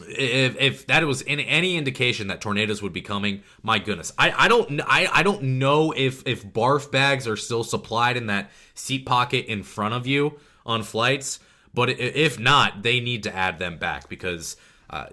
if, 0.00 0.56
if 0.60 0.86
that 0.86 1.04
was 1.04 1.22
in 1.22 1.40
any 1.40 1.76
indication 1.76 2.28
that 2.28 2.40
tornadoes 2.40 2.82
would 2.82 2.92
be 2.92 3.02
coming, 3.02 3.42
my 3.62 3.78
goodness, 3.78 4.12
I, 4.18 4.32
I 4.36 4.48
don't 4.48 4.80
I, 4.82 5.08
I 5.12 5.22
don't 5.22 5.42
know 5.42 5.92
if 5.92 6.26
if 6.26 6.46
barf 6.46 6.90
bags 6.90 7.26
are 7.26 7.36
still 7.36 7.64
supplied 7.64 8.16
in 8.16 8.26
that 8.26 8.50
seat 8.74 9.06
pocket 9.06 9.46
in 9.46 9.62
front 9.62 9.94
of 9.94 10.06
you 10.06 10.38
on 10.66 10.82
flights, 10.82 11.40
but 11.72 11.90
if 11.90 12.38
not, 12.38 12.82
they 12.82 13.00
need 13.00 13.22
to 13.24 13.34
add 13.34 13.58
them 13.58 13.78
back 13.78 14.08
because 14.08 14.56
uh, 14.90 15.06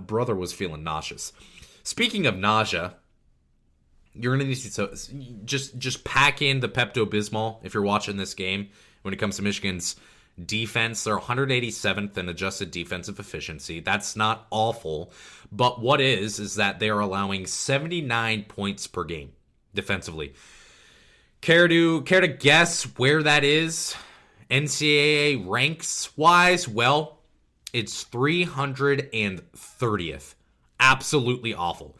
brother 0.00 0.34
was 0.34 0.52
feeling 0.52 0.84
nauseous. 0.84 1.32
Speaking 1.82 2.26
of 2.26 2.36
nausea, 2.36 2.94
you're 4.14 4.36
gonna 4.36 4.48
need 4.48 4.56
to 4.56 4.90
just 5.44 5.78
just 5.78 6.04
pack 6.04 6.42
in 6.42 6.60
the 6.60 6.68
Pepto 6.68 7.06
Bismol 7.06 7.58
if 7.64 7.74
you're 7.74 7.82
watching 7.82 8.16
this 8.16 8.34
game. 8.34 8.68
When 9.02 9.12
it 9.12 9.16
comes 9.16 9.34
to 9.36 9.42
Michigan's 9.42 9.96
defense, 10.42 11.04
they're 11.04 11.18
187th 11.18 12.16
in 12.16 12.28
adjusted 12.28 12.70
defensive 12.70 13.18
efficiency. 13.18 13.80
That's 13.80 14.14
not 14.16 14.46
awful, 14.50 15.12
but 15.50 15.80
what 15.80 16.00
is 16.00 16.38
is 16.38 16.54
that 16.56 16.78
they 16.78 16.90
are 16.90 17.00
allowing 17.00 17.46
79 17.46 18.44
points 18.44 18.86
per 18.86 19.04
game 19.04 19.32
defensively. 19.74 20.34
Care 21.40 21.66
to 21.68 22.02
care 22.02 22.20
to 22.20 22.28
guess 22.28 22.82
where 22.98 23.22
that 23.22 23.44
is? 23.44 23.96
NCAA 24.50 25.48
ranks 25.48 26.14
wise, 26.16 26.68
well, 26.68 27.20
it's 27.72 28.04
330th. 28.04 30.34
Absolutely 30.78 31.54
awful. 31.54 31.96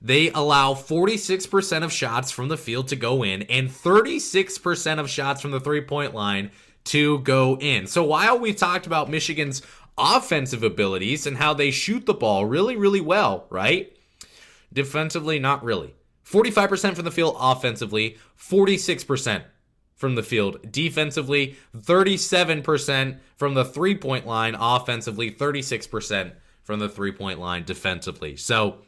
They 0.00 0.30
allow 0.30 0.74
46% 0.74 1.82
of 1.82 1.92
shots 1.92 2.30
from 2.30 2.46
the 2.48 2.56
field 2.56 2.88
to 2.88 2.96
go 2.96 3.24
in 3.24 3.42
and 3.42 3.68
36% 3.68 5.00
of 5.00 5.10
shots 5.10 5.40
from 5.40 5.50
the 5.50 5.60
three 5.60 5.80
point 5.80 6.14
line 6.14 6.52
to 6.88 7.18
go 7.20 7.56
in. 7.58 7.86
So 7.86 8.02
while 8.04 8.38
we 8.38 8.52
talked 8.52 8.86
about 8.86 9.10
Michigan's 9.10 9.62
offensive 9.96 10.62
abilities 10.62 11.26
and 11.26 11.36
how 11.36 11.54
they 11.54 11.70
shoot 11.70 12.06
the 12.06 12.14
ball 12.14 12.46
really, 12.46 12.76
really 12.76 13.00
well, 13.00 13.46
right? 13.50 13.94
Defensively, 14.72 15.38
not 15.38 15.64
really. 15.64 15.94
45% 16.24 16.94
from 16.94 17.04
the 17.04 17.10
field 17.10 17.36
offensively, 17.38 18.18
46% 18.38 19.42
from 19.96 20.14
the 20.14 20.22
field 20.22 20.70
defensively, 20.70 21.56
37% 21.76 23.18
from 23.36 23.54
the 23.54 23.64
three 23.64 23.96
point 23.96 24.26
line 24.26 24.54
offensively, 24.58 25.30
36% 25.30 26.32
from 26.62 26.78
the 26.78 26.88
three 26.88 27.12
point 27.12 27.40
line 27.40 27.64
defensively. 27.64 28.36
So 28.36 28.78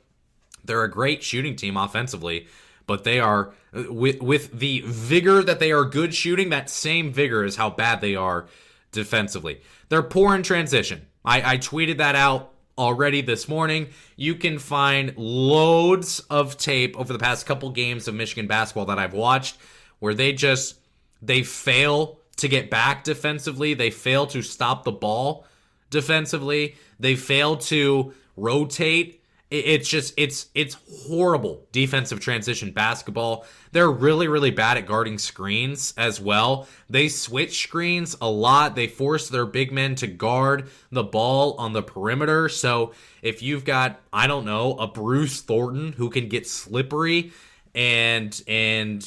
they're 0.65 0.85
a 0.85 0.91
great 0.91 1.23
shooting 1.23 1.57
team 1.57 1.77
offensively, 1.77 2.47
but 2.91 3.05
they 3.05 3.21
are 3.21 3.53
with 3.73 4.21
with 4.21 4.51
the 4.51 4.83
vigor 4.85 5.45
that 5.45 5.61
they 5.61 5.71
are 5.71 5.85
good 5.85 6.13
shooting. 6.13 6.49
That 6.49 6.69
same 6.69 7.13
vigor 7.13 7.45
is 7.45 7.55
how 7.55 7.71
bad 7.71 8.01
they 8.01 8.17
are 8.17 8.49
defensively. 8.91 9.61
They're 9.91 10.03
poor 10.03 10.35
in 10.35 10.43
transition. 10.43 11.07
I, 11.25 11.53
I 11.53 11.59
tweeted 11.59 11.99
that 11.99 12.17
out 12.17 12.53
already 12.77 13.21
this 13.21 13.49
morning. 13.49 13.91
You 14.17 14.35
can 14.35 14.59
find 14.59 15.17
loads 15.17 16.19
of 16.31 16.57
tape 16.57 16.99
over 16.99 17.13
the 17.13 17.21
past 17.21 17.47
couple 17.47 17.71
games 17.71 18.09
of 18.09 18.17
Michigan 18.17 18.49
basketball 18.49 18.87
that 18.87 18.99
I've 18.99 19.15
watched 19.15 19.57
where 20.01 20.13
they 20.13 20.33
just 20.33 20.75
they 21.23 21.45
fail 21.45 22.19
to 22.39 22.49
get 22.49 22.71
back 22.71 23.05
defensively. 23.05 23.73
They 23.75 23.93
fail 23.93 24.27
to 24.27 24.43
stop 24.43 24.83
the 24.83 24.91
ball 24.91 25.47
defensively. 25.91 26.75
They 26.99 27.15
fail 27.15 27.57
to 27.59 28.15
rotate 28.37 29.20
it's 29.51 29.89
just 29.89 30.15
it's 30.17 30.47
it's 30.55 30.77
horrible 31.09 31.67
defensive 31.73 32.21
transition 32.21 32.71
basketball. 32.71 33.45
They're 33.73 33.91
really 33.91 34.29
really 34.29 34.53
bad 34.53 34.77
at 34.77 34.87
guarding 34.87 35.19
screens 35.19 35.93
as 35.97 36.21
well. 36.21 36.69
They 36.89 37.09
switch 37.09 37.61
screens 37.61 38.17
a 38.21 38.31
lot. 38.31 38.77
They 38.77 38.87
force 38.87 39.29
their 39.29 39.47
big 39.47 39.73
men 39.73 39.97
to 39.97 40.07
guard 40.07 40.71
the 40.93 41.03
ball 41.03 41.55
on 41.59 41.73
the 41.73 41.83
perimeter. 41.83 42.49
So 42.49 42.93
if 43.23 43.43
you've 43.43 43.65
got 43.65 44.01
I 44.13 44.29
don't 44.29 44.45
know, 44.45 44.77
a 44.77 44.87
Bruce 44.87 45.41
Thornton 45.41 45.93
who 45.93 46.11
can 46.11 46.29
get 46.29 46.47
slippery 46.47 47.33
and 47.75 48.41
and 48.47 49.05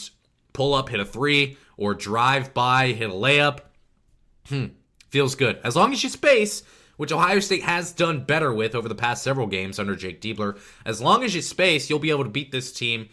pull 0.51 0.73
up 0.73 0.89
hit 0.89 1.00
a 1.00 1.05
3 1.05 1.57
or 1.77 1.93
drive 1.93 2.53
by 2.53 2.88
hit 2.88 3.09
a 3.09 3.13
layup, 3.13 3.59
hmm, 4.50 4.65
feels 5.09 5.35
good. 5.35 5.57
As 5.63 5.77
long 5.77 5.93
as 5.93 6.03
you 6.03 6.09
space 6.09 6.63
which 6.97 7.12
Ohio 7.12 7.39
State 7.39 7.63
has 7.63 7.91
done 7.91 8.23
better 8.23 8.53
with 8.53 8.75
over 8.75 8.88
the 8.88 8.95
past 8.95 9.23
several 9.23 9.47
games 9.47 9.79
under 9.79 9.95
Jake 9.95 10.21
Diebler. 10.21 10.57
As 10.85 11.01
long 11.01 11.23
as 11.23 11.33
you 11.33 11.41
space, 11.41 11.89
you'll 11.89 12.00
be 12.00 12.12
able 12.12 12.23
to 12.23 12.29
beat 12.29 12.51
this 12.51 12.71
team 12.71 13.09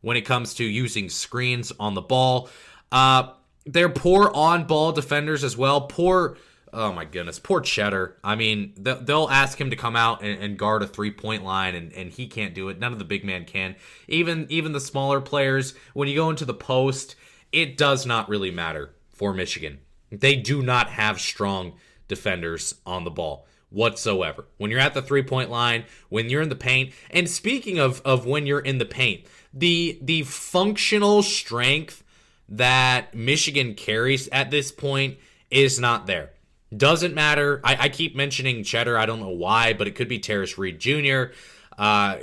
when 0.00 0.16
it 0.16 0.22
comes 0.22 0.54
to 0.54 0.64
using 0.64 1.08
screens 1.08 1.72
on 1.78 1.94
the 1.94 2.00
ball. 2.00 2.48
Uh, 2.90 3.30
they're 3.66 3.88
poor 3.88 4.30
on 4.34 4.64
ball 4.64 4.92
defenders 4.92 5.44
as 5.44 5.56
well. 5.56 5.82
Poor, 5.82 6.38
oh 6.72 6.92
my 6.92 7.04
goodness, 7.04 7.38
poor 7.38 7.60
Tschetter. 7.60 8.14
I 8.24 8.34
mean, 8.34 8.72
they'll 8.76 9.28
ask 9.30 9.60
him 9.60 9.70
to 9.70 9.76
come 9.76 9.96
out 9.96 10.22
and, 10.22 10.42
and 10.42 10.58
guard 10.58 10.82
a 10.82 10.86
three 10.86 11.10
point 11.10 11.44
line, 11.44 11.74
and, 11.74 11.92
and 11.92 12.10
he 12.10 12.26
can't 12.26 12.54
do 12.54 12.68
it. 12.68 12.78
None 12.78 12.92
of 12.92 12.98
the 12.98 13.04
big 13.04 13.24
man 13.24 13.44
can. 13.44 13.76
Even 14.08 14.46
even 14.48 14.72
the 14.72 14.80
smaller 14.80 15.20
players, 15.20 15.74
when 15.92 16.08
you 16.08 16.14
go 16.14 16.30
into 16.30 16.44
the 16.44 16.54
post, 16.54 17.16
it 17.52 17.76
does 17.76 18.06
not 18.06 18.28
really 18.28 18.50
matter 18.50 18.90
for 19.10 19.34
Michigan. 19.34 19.80
They 20.10 20.36
do 20.36 20.62
not 20.62 20.88
have 20.90 21.20
strong 21.20 21.74
defenders 22.10 22.74
on 22.84 23.04
the 23.04 23.10
ball 23.10 23.46
whatsoever. 23.70 24.44
When 24.58 24.70
you're 24.70 24.80
at 24.80 24.92
the 24.94 25.00
three 25.00 25.22
point 25.22 25.50
line, 25.50 25.84
when 26.10 26.28
you're 26.28 26.42
in 26.42 26.50
the 26.50 26.56
paint, 26.56 26.92
and 27.10 27.30
speaking 27.30 27.78
of 27.78 28.02
of 28.04 28.26
when 28.26 28.46
you're 28.46 28.60
in 28.60 28.76
the 28.76 28.84
paint, 28.84 29.24
the 29.54 29.98
the 30.02 30.22
functional 30.24 31.22
strength 31.22 32.04
that 32.48 33.14
Michigan 33.14 33.74
carries 33.74 34.28
at 34.28 34.50
this 34.50 34.70
point 34.72 35.18
is 35.50 35.80
not 35.80 36.06
there. 36.06 36.30
Doesn't 36.76 37.14
matter. 37.14 37.60
I, 37.64 37.76
I 37.80 37.88
keep 37.88 38.14
mentioning 38.14 38.62
Tschetter. 38.62 38.96
I 38.96 39.06
don't 39.06 39.20
know 39.20 39.28
why, 39.28 39.72
but 39.72 39.88
it 39.88 39.94
could 39.94 40.08
be 40.08 40.20
Tarris 40.20 40.58
Reed 40.58 40.78
Jr. 40.78 41.32
Uh, 41.76 42.18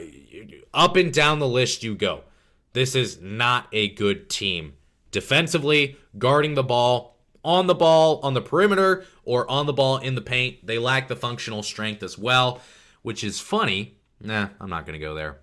up 0.73 0.95
and 0.95 1.11
down 1.11 1.39
the 1.39 1.47
list 1.47 1.83
you 1.83 1.95
go. 1.95 2.21
This 2.73 2.95
is 2.95 3.19
not 3.21 3.67
a 3.73 3.89
good 3.89 4.29
team. 4.29 4.75
Defensively, 5.11 5.97
guarding 6.17 6.53
the 6.53 6.63
ball, 6.63 7.16
on 7.47 7.65
the 7.65 7.73
ball, 7.73 8.19
on 8.23 8.33
the 8.33 8.41
perimeter, 8.41 9.05
or 9.23 9.49
on 9.49 9.65
the 9.65 9.73
ball 9.73 9.97
in 9.97 10.15
the 10.15 10.21
paint, 10.21 10.67
they 10.67 10.77
lack 10.77 11.07
the 11.07 11.15
functional 11.15 11.63
strength 11.63 12.03
as 12.03 12.17
well, 12.17 12.59
which 13.03 13.23
is 13.23 13.39
funny. 13.39 13.97
Nah, 14.21 14.49
I'm 14.59 14.69
not 14.69 14.85
going 14.85 14.99
to 14.99 15.05
go 15.05 15.15
there. 15.15 15.37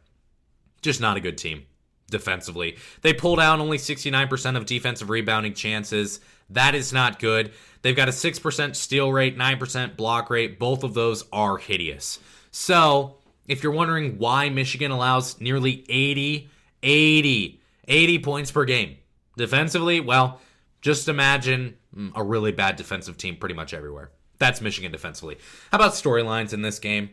Just 0.83 1.01
not 1.01 1.17
a 1.17 1.21
good 1.21 1.39
team 1.39 1.65
defensively. 2.11 2.77
They 3.01 3.15
pull 3.15 3.37
down 3.37 3.63
only 3.63 3.79
69% 3.79 4.57
of 4.57 4.67
defensive 4.67 5.09
rebounding 5.09 5.55
chances. 5.55 6.21
That 6.51 6.75
is 6.75 6.93
not 6.93 7.19
good. 7.19 7.53
They've 7.81 7.97
got 7.97 8.11
a 8.11 8.13
6% 8.13 8.77
steal 8.77 9.11
rate, 9.11 9.39
9% 9.39 9.97
block 9.97 10.29
rate. 10.29 10.59
Both 10.59 10.85
of 10.85 10.93
those 10.93 11.25
are 11.33 11.57
hideous. 11.57 12.19
So, 12.51 13.17
if 13.49 13.63
you're 13.63 13.73
wondering 13.73 14.19
why 14.19 14.51
Michigan 14.51 14.91
allows 14.91 15.41
nearly 15.41 15.87
80, 15.89 16.51
80, 16.83 17.61
80 17.89 18.19
points 18.19 18.51
per 18.51 18.67
game 18.67 18.97
defensively, 19.39 20.01
well, 20.01 20.41
just 20.85 21.09
imagine 21.09 21.79
mm, 21.97 22.13
a 22.15 22.23
really 22.23 22.53
bad 22.53 22.77
defensive 22.77 23.17
team 23.17 23.37
pretty 23.37 23.55
much 23.55 23.73
everywhere. 23.73 24.11
That's 24.39 24.61
Michigan 24.61 24.93
defensively. 24.93 25.39
How 25.73 25.79
about 25.79 25.93
storylines 25.93 26.53
in 26.53 26.61
this 26.63 26.79
game? 26.79 27.11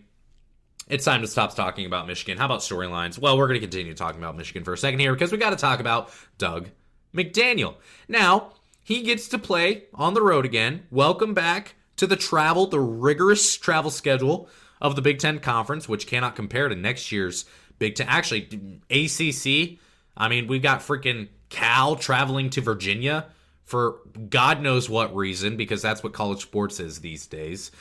it's 0.89 1.05
time 1.05 1.21
to 1.21 1.27
stop 1.27 1.55
talking 1.55 1.85
about 1.85 2.05
Michigan. 2.05 2.37
How 2.37 2.45
about 2.45 2.59
storylines? 2.59 3.17
Well, 3.17 3.37
we're 3.37 3.47
going 3.47 3.61
to 3.61 3.65
continue 3.65 3.93
talking 3.93 4.19
about 4.19 4.35
Michigan 4.35 4.65
for 4.65 4.73
a 4.73 4.77
second 4.77 4.99
here 4.99 5.13
because 5.13 5.31
we 5.31 5.37
got 5.37 5.51
to 5.51 5.55
talk 5.55 5.79
about 5.79 6.11
Dug 6.37 6.67
McDaniel. 7.15 7.75
Now, 8.09 8.55
he 8.83 9.01
gets 9.01 9.29
to 9.29 9.37
play 9.37 9.85
on 9.93 10.15
the 10.15 10.21
road 10.21 10.43
again. 10.43 10.83
Welcome 10.91 11.33
back 11.33 11.75
to 11.95 12.05
the 12.05 12.17
travel, 12.17 12.67
the 12.67 12.81
rigorous 12.81 13.55
travel 13.55 13.89
schedule 13.89 14.49
of 14.81 14.97
the 14.97 15.01
Big 15.01 15.19
Ten 15.19 15.39
Conference, 15.39 15.87
which 15.87 16.07
cannot 16.07 16.35
compare 16.35 16.67
to 16.67 16.75
next 16.75 17.09
year's 17.09 17.45
Big 17.79 17.95
Ten. 17.95 18.07
Actually, 18.09 18.49
ACC. 18.89 19.79
I 20.17 20.27
mean, 20.27 20.47
we've 20.47 20.61
got 20.61 20.81
freaking 20.81 21.29
Cal 21.47 21.95
traveling 21.95 22.49
to 22.49 22.59
Virginia 22.59 23.27
for 23.71 23.99
God 24.29 24.61
knows 24.61 24.89
what 24.89 25.15
reason, 25.15 25.55
because 25.55 25.81
that's 25.81 26.03
what 26.03 26.11
college 26.11 26.41
sports 26.41 26.81
is 26.81 26.99
these 26.99 27.25
days. 27.25 27.71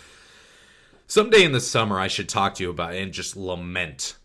Someday 1.08 1.42
in 1.42 1.50
the 1.50 1.60
summer, 1.60 1.98
I 1.98 2.06
should 2.06 2.28
talk 2.28 2.54
to 2.54 2.62
you 2.62 2.70
about 2.70 2.94
and 2.94 3.12
just 3.12 3.36
lament 3.36 4.16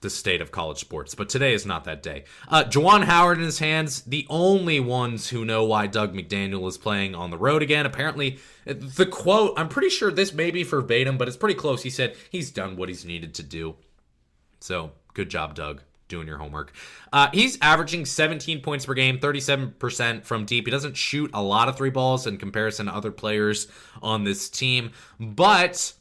the 0.00 0.08
state 0.08 0.40
of 0.40 0.50
college 0.50 0.78
sports. 0.78 1.14
But 1.14 1.28
today 1.28 1.52
is 1.52 1.66
not 1.66 1.84
that 1.84 2.02
day. 2.02 2.24
Uh, 2.48 2.64
Juwan 2.64 3.04
Howard 3.04 3.36
in 3.36 3.44
his 3.44 3.58
hands, 3.58 4.00
the 4.00 4.26
only 4.30 4.80
ones 4.80 5.28
who 5.28 5.44
know 5.44 5.62
why 5.64 5.86
Dug 5.86 6.14
McDaniel 6.14 6.66
is 6.66 6.78
playing 6.78 7.14
on 7.14 7.28
the 7.28 7.36
road 7.36 7.60
again. 7.60 7.84
Apparently, 7.84 8.38
the 8.64 9.04
quote, 9.04 9.52
I'm 9.58 9.68
pretty 9.68 9.90
sure 9.90 10.10
this 10.10 10.32
may 10.32 10.50
be 10.50 10.62
verbatim, 10.62 11.18
but 11.18 11.28
it's 11.28 11.36
pretty 11.36 11.54
close. 11.54 11.82
He 11.82 11.90
said 11.90 12.16
he's 12.30 12.50
done 12.50 12.76
what 12.76 12.88
he's 12.88 13.04
needed 13.04 13.34
to 13.34 13.42
do. 13.42 13.76
So, 14.60 14.92
good 15.12 15.28
job, 15.28 15.54
Dug. 15.54 15.82
Doing 16.10 16.26
your 16.26 16.38
homework. 16.38 16.72
Uh, 17.12 17.28
he's 17.32 17.56
averaging 17.62 18.04
17 18.04 18.60
points 18.60 18.84
per 18.84 18.94
game, 18.94 19.18
37% 19.18 20.24
from 20.24 20.44
deep. 20.44 20.66
He 20.66 20.70
doesn't 20.70 20.96
shoot 20.96 21.30
a 21.32 21.42
lot 21.42 21.68
of 21.68 21.76
three 21.76 21.90
balls 21.90 22.26
in 22.26 22.36
comparison 22.36 22.86
to 22.86 22.94
other 22.94 23.12
players 23.12 23.68
on 24.02 24.24
this 24.24 24.50
team, 24.50 24.90
but 25.18 25.94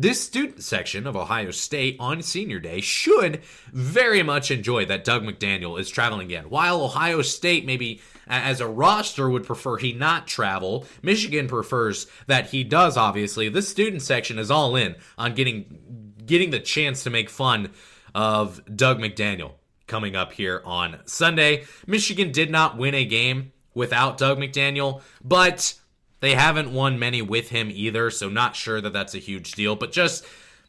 this 0.00 0.24
student 0.24 0.62
section 0.62 1.08
of 1.08 1.16
Ohio 1.16 1.50
State 1.50 1.96
on 1.98 2.22
senior 2.22 2.60
day 2.60 2.80
should 2.80 3.42
very 3.72 4.22
much 4.22 4.50
enjoy 4.50 4.86
that 4.86 5.02
Dug 5.02 5.24
McDaniel 5.24 5.78
is 5.78 5.90
traveling 5.90 6.26
again. 6.26 6.44
While 6.50 6.84
Ohio 6.84 7.20
State 7.20 7.66
maybe 7.66 8.00
as 8.28 8.60
a 8.60 8.66
roster 8.68 9.28
would 9.28 9.44
prefer 9.44 9.76
he 9.76 9.92
not 9.92 10.28
travel, 10.28 10.86
Michigan 11.02 11.48
prefers 11.48 12.06
that 12.28 12.46
he 12.46 12.62
does 12.62 12.96
obviously. 12.96 13.48
This 13.48 13.68
student 13.68 14.00
section 14.00 14.38
is 14.38 14.52
all 14.52 14.76
in 14.76 14.94
on 15.18 15.34
getting 15.34 16.14
getting 16.24 16.50
the 16.50 16.60
chance 16.60 17.02
to 17.02 17.10
make 17.10 17.28
fun 17.28 17.70
of 18.18 18.60
Dug 18.74 18.98
McDaniel 18.98 19.52
coming 19.86 20.16
up 20.16 20.32
here 20.32 20.60
on 20.64 20.98
Sunday. 21.04 21.66
Michigan 21.86 22.32
did 22.32 22.50
not 22.50 22.76
win 22.76 22.92
a 22.92 23.04
game 23.04 23.52
without 23.74 24.18
Dug 24.18 24.38
McDaniel, 24.38 25.02
but 25.22 25.74
they 26.18 26.34
haven't 26.34 26.72
won 26.72 26.98
many 26.98 27.22
with 27.22 27.50
him 27.50 27.70
either, 27.70 28.10
so 28.10 28.28
not 28.28 28.56
sure 28.56 28.80
that 28.80 28.92
that's 28.92 29.14
a 29.14 29.20
huge 29.20 29.52
deal. 29.52 29.76
But 29.76 29.92
just 29.92 30.26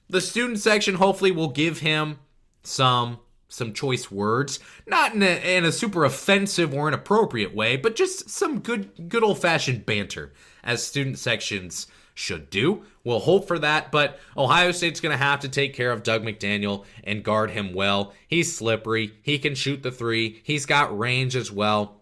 the 0.07 0.21
student 0.21 0.59
section 0.59 0.93
hopefully 0.93 1.31
will 1.31 1.49
give 1.49 1.79
him 1.79 2.19
some 2.62 3.17
some 3.47 3.73
choice 3.73 4.12
words, 4.12 4.59
not 4.85 5.15
in 5.15 5.23
a, 5.23 5.57
in 5.57 5.65
a 5.65 5.71
super 5.71 6.05
offensive 6.05 6.71
or 6.71 6.88
inappropriate 6.88 7.55
way, 7.55 7.77
but 7.77 7.95
just 7.95 8.29
some 8.29 8.59
good 8.59 9.09
good 9.09 9.23
old 9.23 9.41
fashioned 9.41 9.88
banter, 9.88 10.33
as 10.63 10.85
student 10.85 11.17
sections 11.17 11.88
should 12.19 12.49
do. 12.49 12.84
We'll 13.05 13.19
hope 13.19 13.47
for 13.47 13.58
that, 13.60 13.91
but 13.91 14.19
Ohio 14.36 14.71
State's 14.71 14.99
going 14.99 15.17
to 15.17 15.23
have 15.23 15.39
to 15.39 15.49
take 15.49 15.73
care 15.73 15.91
of 15.91 16.03
Dug 16.03 16.21
McDaniel 16.21 16.84
and 17.05 17.23
guard 17.23 17.49
him 17.49 17.73
well. 17.73 18.13
He's 18.27 18.55
slippery. 18.55 19.13
He 19.21 19.39
can 19.39 19.55
shoot 19.55 19.82
the 19.82 19.91
three. 19.91 20.41
He's 20.43 20.65
got 20.65 20.97
range 20.97 21.38
as 21.38 21.49
well. 21.51 22.01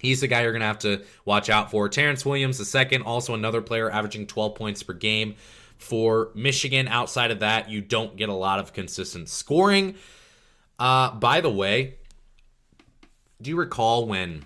He's 0.00 0.20
the 0.20 0.26
guy 0.26 0.42
you're 0.42 0.50
going 0.50 0.60
to 0.60 0.66
have 0.66 0.80
to 0.80 1.02
watch 1.24 1.48
out 1.48 1.70
for. 1.70 1.88
Terrance 1.88 2.26
Williams, 2.26 2.58
the 2.58 2.64
second, 2.64 3.02
also 3.02 3.34
another 3.34 3.62
player 3.62 3.88
averaging 3.88 4.26
12 4.26 4.56
points 4.56 4.82
per 4.82 4.94
game 4.94 5.36
for 5.78 6.32
Michigan. 6.34 6.88
Outside 6.88 7.30
of 7.30 7.38
that, 7.38 7.70
you 7.70 7.80
don't 7.80 8.16
get 8.16 8.28
a 8.28 8.34
lot 8.34 8.58
of 8.58 8.72
consistent 8.72 9.28
scoring. 9.28 9.94
Uh, 10.76 11.12
by 11.14 11.40
the 11.40 11.50
way, 11.50 11.98
do 13.40 13.50
you 13.50 13.56
recall 13.56 14.06
when 14.06 14.42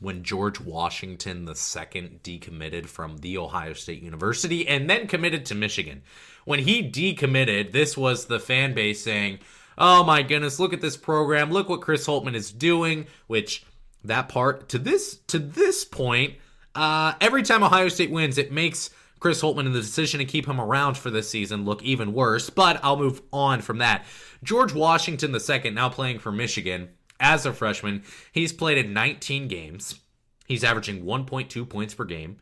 when 0.00 0.22
George 0.22 0.60
Washington 0.60 1.46
II 1.48 2.20
decommitted 2.22 2.86
from 2.86 3.18
the 3.18 3.36
Ohio 3.38 3.72
State 3.72 4.02
University 4.02 4.66
and 4.66 4.88
then 4.88 5.06
committed 5.06 5.46
to 5.46 5.54
Michigan? 5.54 6.02
When 6.44 6.60
he 6.60 6.82
decommitted, 6.82 7.72
this 7.72 7.96
was 7.96 8.26
the 8.26 8.40
fan 8.40 8.74
base 8.74 9.02
saying, 9.02 9.40
"Oh 9.76 10.04
my 10.04 10.22
goodness, 10.22 10.58
look 10.58 10.72
at 10.72 10.80
this 10.80 10.96
program. 10.96 11.50
Look 11.50 11.68
what 11.68 11.82
Chris 11.82 12.06
Holtmann 12.06 12.34
is 12.34 12.50
doing," 12.50 13.06
which 13.26 13.64
that 14.04 14.28
part 14.28 14.68
to 14.70 14.78
this 14.78 15.16
to 15.26 15.38
this 15.38 15.84
point. 15.84 16.34
Uh, 16.74 17.14
every 17.20 17.42
time 17.42 17.62
Ohio 17.62 17.88
State 17.88 18.10
wins, 18.10 18.38
it 18.38 18.52
makes 18.52 18.90
Chris 19.20 19.42
Holtmann 19.42 19.66
and 19.66 19.74
the 19.74 19.80
decision 19.80 20.18
to 20.18 20.24
keep 20.24 20.46
him 20.46 20.60
around 20.60 20.96
for 20.96 21.10
this 21.10 21.28
season 21.28 21.64
look 21.64 21.82
even 21.82 22.12
worse. 22.12 22.50
But 22.50 22.80
I'll 22.82 22.96
move 22.96 23.20
on 23.32 23.60
from 23.62 23.78
that. 23.78 24.04
George 24.42 24.72
Washington 24.72 25.34
II, 25.34 25.70
now 25.70 25.88
playing 25.88 26.20
for 26.20 26.30
Michigan 26.30 26.90
as 27.20 27.46
a 27.46 27.52
freshman, 27.52 28.02
he's 28.32 28.52
played 28.52 28.78
in 28.78 28.92
19 28.92 29.48
games. 29.48 30.00
He's 30.46 30.64
averaging 30.64 31.04
1.2 31.04 31.68
points 31.68 31.94
per 31.94 32.04
game. 32.04 32.38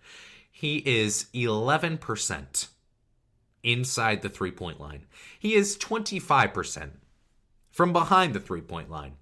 He 0.51 0.79
is 0.79 1.27
11% 1.35 2.69
inside 3.63 4.23
the 4.23 4.29
three 4.29 4.53
point 4.53 4.81
line. 4.81 5.07
He 5.39 5.55
is 5.55 5.77
25% 5.77 6.91
from 7.71 7.93
behind 7.93 8.35
the 8.35 8.41
three 8.41 8.61
point 8.61 8.91
line 8.91 9.17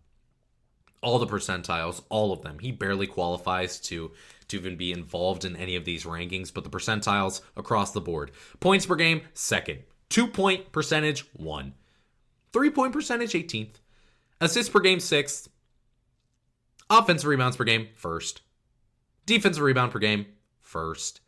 all 1.04 1.18
the 1.18 1.26
percentiles, 1.26 2.02
all 2.08 2.32
of 2.32 2.42
them. 2.42 2.58
He 2.58 2.72
barely 2.72 3.06
qualifies 3.06 3.78
to 3.82 4.10
to 4.48 4.58
even 4.58 4.76
be 4.76 4.92
involved 4.92 5.44
in 5.44 5.56
any 5.56 5.76
of 5.76 5.84
these 5.84 6.04
rankings, 6.04 6.52
but 6.52 6.64
the 6.64 6.70
percentiles 6.70 7.40
across 7.56 7.92
the 7.92 8.00
board. 8.00 8.30
Points 8.60 8.84
per 8.84 8.96
game, 8.96 9.22
second. 9.34 9.80
Two 10.08 10.26
point 10.26 10.72
percentage, 10.72 11.20
one. 11.34 11.74
Three 12.52 12.70
point 12.70 12.92
percentage, 12.92 13.32
18th. 13.32 13.76
Assists 14.40 14.70
per 14.70 14.80
game, 14.80 15.00
sixth. 15.00 15.48
Offensive 16.90 17.28
rebounds 17.28 17.56
per 17.56 17.64
game, 17.64 17.88
first. 17.94 18.42
Defensive 19.26 19.62
rebound 19.62 19.92
per 19.92 19.98
game, 19.98 20.26
first. 20.60 21.20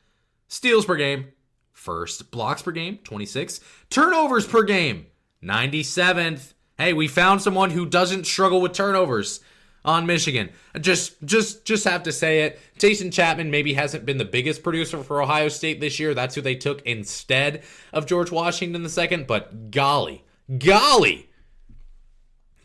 Steals 0.49 0.85
per 0.85 0.97
game, 0.97 1.33
first. 1.73 2.31
Blocks 2.31 2.63
per 2.63 2.73
game, 2.73 2.99
26. 3.05 3.61
Turnovers 3.91 4.47
per 4.47 4.63
game, 4.63 5.07
97th. 5.43 6.53
Hey, 6.79 6.93
we 6.93 7.09
found 7.09 7.41
someone 7.41 7.71
who 7.71 7.87
doesn't 7.87 8.27
struggle 8.27 8.61
with 8.61 8.73
turnovers 8.73 9.41
on 9.87 10.05
Michigan. 10.05 10.51
Just 10.81 11.23
just 11.25 11.65
just 11.65 11.85
have 11.85 12.03
to 12.03 12.13
say 12.13 12.43
it. 12.43 12.61
Taison 12.79 13.11
Chatman 13.11 13.49
maybe 13.49 13.73
hasn't 13.73 14.05
been 14.05 14.19
the 14.19 14.25
biggest 14.25 14.63
producer 14.63 15.03
for 15.03 15.23
Ohio 15.23 15.49
State 15.49 15.81
this 15.81 15.99
year. 15.99 16.13
That's 16.13 16.35
who 16.35 16.43
they 16.43 16.57
took 16.57 16.83
instead 16.83 17.63
of 17.93 18.05
George 18.05 18.31
Washington 18.31 18.83
the 18.83 18.91
second, 18.91 19.27
but 19.27 19.71
golly, 19.71 20.25
golly. 20.59 21.31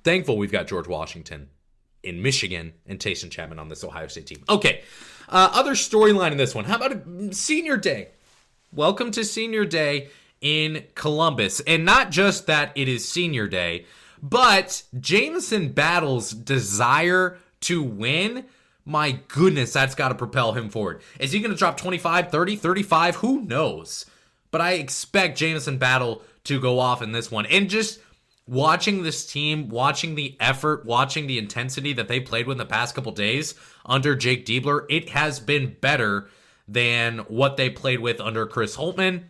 Thankful 0.04 0.38
we've 0.38 0.52
got 0.52 0.68
George 0.68 0.88
Washington 0.88 1.50
in 2.04 2.22
Michigan 2.22 2.74
and 2.88 3.00
Taison 3.00 3.30
Chatman 3.30 3.60
on 3.60 3.70
this 3.70 3.84
Ohio 3.84 4.08
State 4.08 4.28
team. 4.28 4.44
Okay. 4.50 4.82
Uh, 5.30 5.50
other 5.54 5.74
storyline 5.74 6.32
in 6.32 6.38
this 6.38 6.56
one. 6.56 6.66
How 6.66 6.78
about 6.78 6.94
a 6.94 7.34
senior 7.34 7.78
day? 7.78 8.10
Welcome 8.74 9.12
to 9.12 9.24
senior 9.24 9.66
day 9.66 10.10
in 10.42 10.86
Columbus. 10.96 11.60
And 11.62 11.86
not 11.86 12.10
just 12.10 12.48
that 12.48 12.72
it 12.76 12.88
is 12.88 13.08
senior 13.08 13.48
day, 13.48 13.86
but 14.22 14.84
Jamison 15.00 15.70
Battle's 15.70 16.32
desire 16.32 17.38
to 17.62 17.84
win, 17.84 18.46
my 18.86 19.20
goodness, 19.28 19.74
that's 19.74 19.96
got 19.96 20.10
to 20.10 20.16
propel 20.16 20.54
him 20.54 20.70
forward. 20.70 21.02
Is 21.20 21.32
he 21.32 21.40
going 21.40 21.52
to 21.52 21.58
drop 21.58 21.78
25, 21.78 22.32
30, 22.32 22.56
35? 22.56 23.16
Who 23.18 23.42
knows? 23.42 24.06
But 24.50 24.62
I 24.62 24.74
expect 24.74 25.38
Jamison 25.38 25.78
Battle 25.78 26.24
to 26.46 26.60
go 26.60 26.80
off 26.80 27.02
in 27.02 27.12
this 27.12 27.32
one. 27.32 27.46
And 27.46 27.70
just 27.70 28.00
watching 28.52 29.02
this 29.02 29.26
team, 29.26 29.70
watching 29.70 30.16
the 30.16 30.36
effort, 30.42 30.86
watching 30.86 31.26
the 31.26 31.38
intensity 31.38 31.94
that 31.94 32.10
they 32.10 32.20
played 32.20 32.46
with 32.46 32.56
in 32.56 32.60
the 32.60 32.66
past 32.66 32.94
couple 32.94 33.14
days 33.14 33.56
under 33.86 34.14
Jake 34.14 34.46
Diebler, 34.46 34.86
it 34.90 35.10
has 35.10 35.40
been 35.40 35.78
better 35.80 36.28
than 36.68 37.20
what 37.20 37.56
they 37.56 37.70
played 37.70 38.02
with 38.02 38.20
under 38.20 38.46
Chris 38.46 38.76
Holtmann. 38.76 39.24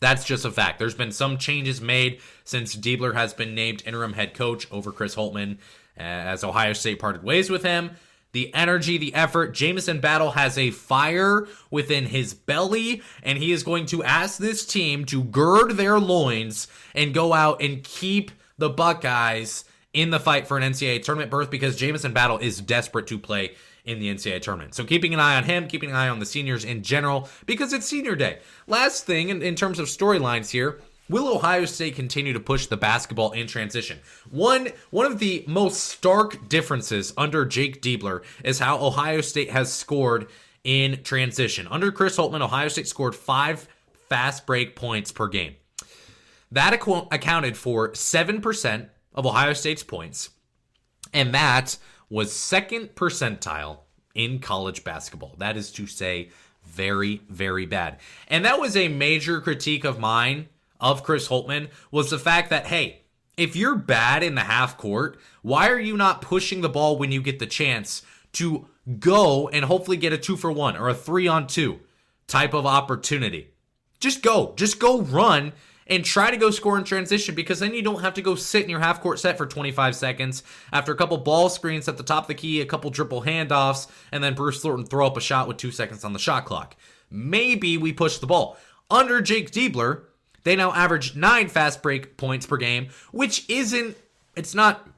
That's 0.00 0.24
just 0.24 0.46
a 0.46 0.50
fact. 0.50 0.78
There's 0.78 0.94
been 0.94 1.12
some 1.12 1.36
changes 1.36 1.82
made 1.82 2.22
since 2.44 2.74
Diebler 2.74 3.12
has 3.12 3.34
been 3.34 3.54
named 3.54 3.82
interim 3.84 4.14
head 4.14 4.32
coach 4.32 4.66
over 4.72 4.90
Chris 4.90 5.14
Holtmann 5.14 5.58
uh, 5.98 6.00
as 6.00 6.42
Ohio 6.42 6.72
State 6.72 6.98
parted 6.98 7.22
ways 7.22 7.50
with 7.50 7.62
him. 7.62 7.90
The 8.32 8.54
energy, 8.54 8.96
the 8.96 9.14
effort. 9.14 9.54
Jamison 9.54 10.00
Battle 10.00 10.32
has 10.32 10.56
a 10.56 10.70
fire 10.70 11.46
within 11.70 12.06
his 12.06 12.32
belly, 12.34 13.02
and 13.22 13.38
he 13.38 13.52
is 13.52 13.62
going 13.62 13.86
to 13.86 14.04
ask 14.04 14.38
this 14.38 14.64
team 14.64 15.04
to 15.06 15.24
gird 15.24 15.72
their 15.72 15.98
loins 15.98 16.68
and 16.94 17.14
go 17.14 17.32
out 17.32 17.60
and 17.60 17.82
keep 17.82 18.30
the 18.58 18.70
Buckeyes 18.70 19.64
in 19.92 20.10
the 20.10 20.20
fight 20.20 20.46
for 20.46 20.56
an 20.56 20.72
NCAA 20.72 21.02
tournament 21.02 21.30
berth 21.30 21.50
because 21.50 21.76
Jamison 21.76 22.12
Battle 22.12 22.38
is 22.38 22.60
desperate 22.60 23.08
to 23.08 23.18
play 23.18 23.54
in 23.84 23.98
the 23.98 24.14
NCAA 24.14 24.42
tournament. 24.42 24.74
So 24.74 24.84
keeping 24.84 25.14
an 25.14 25.20
eye 25.20 25.36
on 25.36 25.44
him, 25.44 25.66
keeping 25.66 25.90
an 25.90 25.96
eye 25.96 26.08
on 26.08 26.18
the 26.18 26.26
seniors 26.26 26.64
in 26.64 26.82
general, 26.82 27.28
because 27.46 27.72
it's 27.72 27.86
senior 27.86 28.14
day. 28.14 28.38
Last 28.66 29.04
thing 29.04 29.30
in, 29.30 29.42
in 29.42 29.56
terms 29.56 29.78
of 29.78 29.86
storylines 29.86 30.50
here. 30.50 30.80
Will 31.10 31.26
Ohio 31.26 31.64
State 31.64 31.96
continue 31.96 32.32
to 32.32 32.38
push 32.38 32.66
the 32.66 32.76
basketball 32.76 33.32
in 33.32 33.48
transition? 33.48 33.98
One 34.30 34.68
one 34.90 35.06
of 35.06 35.18
the 35.18 35.42
most 35.48 35.82
stark 35.82 36.48
differences 36.48 37.12
under 37.16 37.44
Jake 37.44 37.82
Diebler 37.82 38.22
is 38.44 38.60
how 38.60 38.78
Ohio 38.78 39.20
State 39.20 39.50
has 39.50 39.72
scored 39.72 40.28
in 40.62 41.02
transition. 41.02 41.66
Under 41.68 41.90
Chris 41.90 42.16
Holtmann, 42.16 42.42
Ohio 42.42 42.68
State 42.68 42.86
scored 42.86 43.16
five 43.16 43.66
fast 44.08 44.46
break 44.46 44.76
points 44.76 45.10
per 45.10 45.26
game. 45.26 45.56
That 46.52 46.74
accounted 46.74 47.56
for 47.56 47.90
7% 47.90 48.88
of 49.12 49.26
Ohio 49.26 49.52
State's 49.52 49.82
points. 49.82 50.30
And 51.12 51.34
that 51.34 51.76
was 52.08 52.32
second 52.32 52.94
percentile 52.94 53.78
in 54.14 54.38
college 54.38 54.84
basketball. 54.84 55.34
That 55.38 55.56
is 55.56 55.72
to 55.72 55.88
say, 55.88 56.30
very, 56.64 57.22
very 57.28 57.66
bad. 57.66 57.98
And 58.28 58.44
that 58.44 58.60
was 58.60 58.76
a 58.76 58.86
major 58.86 59.40
critique 59.40 59.84
of 59.84 59.98
mine 59.98 60.48
of 60.80 61.02
Chris 61.02 61.28
Holtmann 61.28 61.68
was 61.90 62.10
the 62.10 62.18
fact 62.18 62.50
that, 62.50 62.66
hey, 62.66 63.02
if 63.36 63.56
you're 63.56 63.76
bad 63.76 64.22
in 64.22 64.34
the 64.34 64.42
half 64.42 64.76
court, 64.76 65.18
why 65.42 65.68
are 65.68 65.80
you 65.80 65.96
not 65.96 66.22
pushing 66.22 66.60
the 66.60 66.68
ball 66.68 66.98
when 66.98 67.12
you 67.12 67.22
get 67.22 67.38
the 67.38 67.46
chance 67.46 68.02
to 68.32 68.66
go 68.98 69.48
and 69.48 69.64
hopefully 69.64 69.96
get 69.96 70.12
a 70.12 70.18
two 70.18 70.36
for 70.36 70.52
one 70.52 70.76
or 70.76 70.88
a 70.88 70.94
three 70.94 71.26
on 71.26 71.46
two 71.46 71.80
type 72.26 72.54
of 72.54 72.66
opportunity? 72.66 73.48
Just 73.98 74.22
go. 74.22 74.54
Just 74.56 74.78
go 74.78 75.00
run 75.00 75.52
and 75.86 76.04
try 76.04 76.30
to 76.30 76.36
go 76.36 76.50
score 76.50 76.78
in 76.78 76.84
transition 76.84 77.34
because 77.34 77.58
then 77.58 77.74
you 77.74 77.82
don't 77.82 78.02
have 78.02 78.14
to 78.14 78.22
go 78.22 78.34
sit 78.34 78.62
in 78.62 78.70
your 78.70 78.80
half 78.80 79.00
court 79.00 79.18
set 79.18 79.36
for 79.36 79.44
25 79.44 79.96
seconds 79.96 80.42
after 80.72 80.92
a 80.92 80.96
couple 80.96 81.18
ball 81.18 81.48
screens 81.48 81.88
at 81.88 81.96
the 81.96 82.02
top 82.02 82.24
of 82.24 82.28
the 82.28 82.34
key, 82.34 82.60
a 82.60 82.66
couple 82.66 82.90
dribble 82.90 83.22
handoffs, 83.22 83.88
and 84.12 84.22
then 84.22 84.34
Bruce 84.34 84.62
Thornton 84.62 84.86
throw 84.86 85.06
up 85.06 85.16
a 85.16 85.20
shot 85.20 85.48
with 85.48 85.56
two 85.56 85.72
seconds 85.72 86.04
on 86.04 86.12
the 86.12 86.18
shot 86.18 86.44
clock. 86.44 86.76
Maybe 87.10 87.76
we 87.76 87.92
push 87.92 88.18
the 88.18 88.26
ball. 88.26 88.56
Under 88.88 89.20
Jake 89.20 89.50
Diebler, 89.50 90.04
they 90.42 90.56
now 90.56 90.72
average 90.72 91.16
nine 91.16 91.48
fast 91.48 91.82
break 91.82 92.16
points 92.16 92.46
per 92.46 92.56
game, 92.56 92.88
which 93.12 93.48
isn't, 93.48 93.96
it's 94.36 94.54
not 94.54 94.88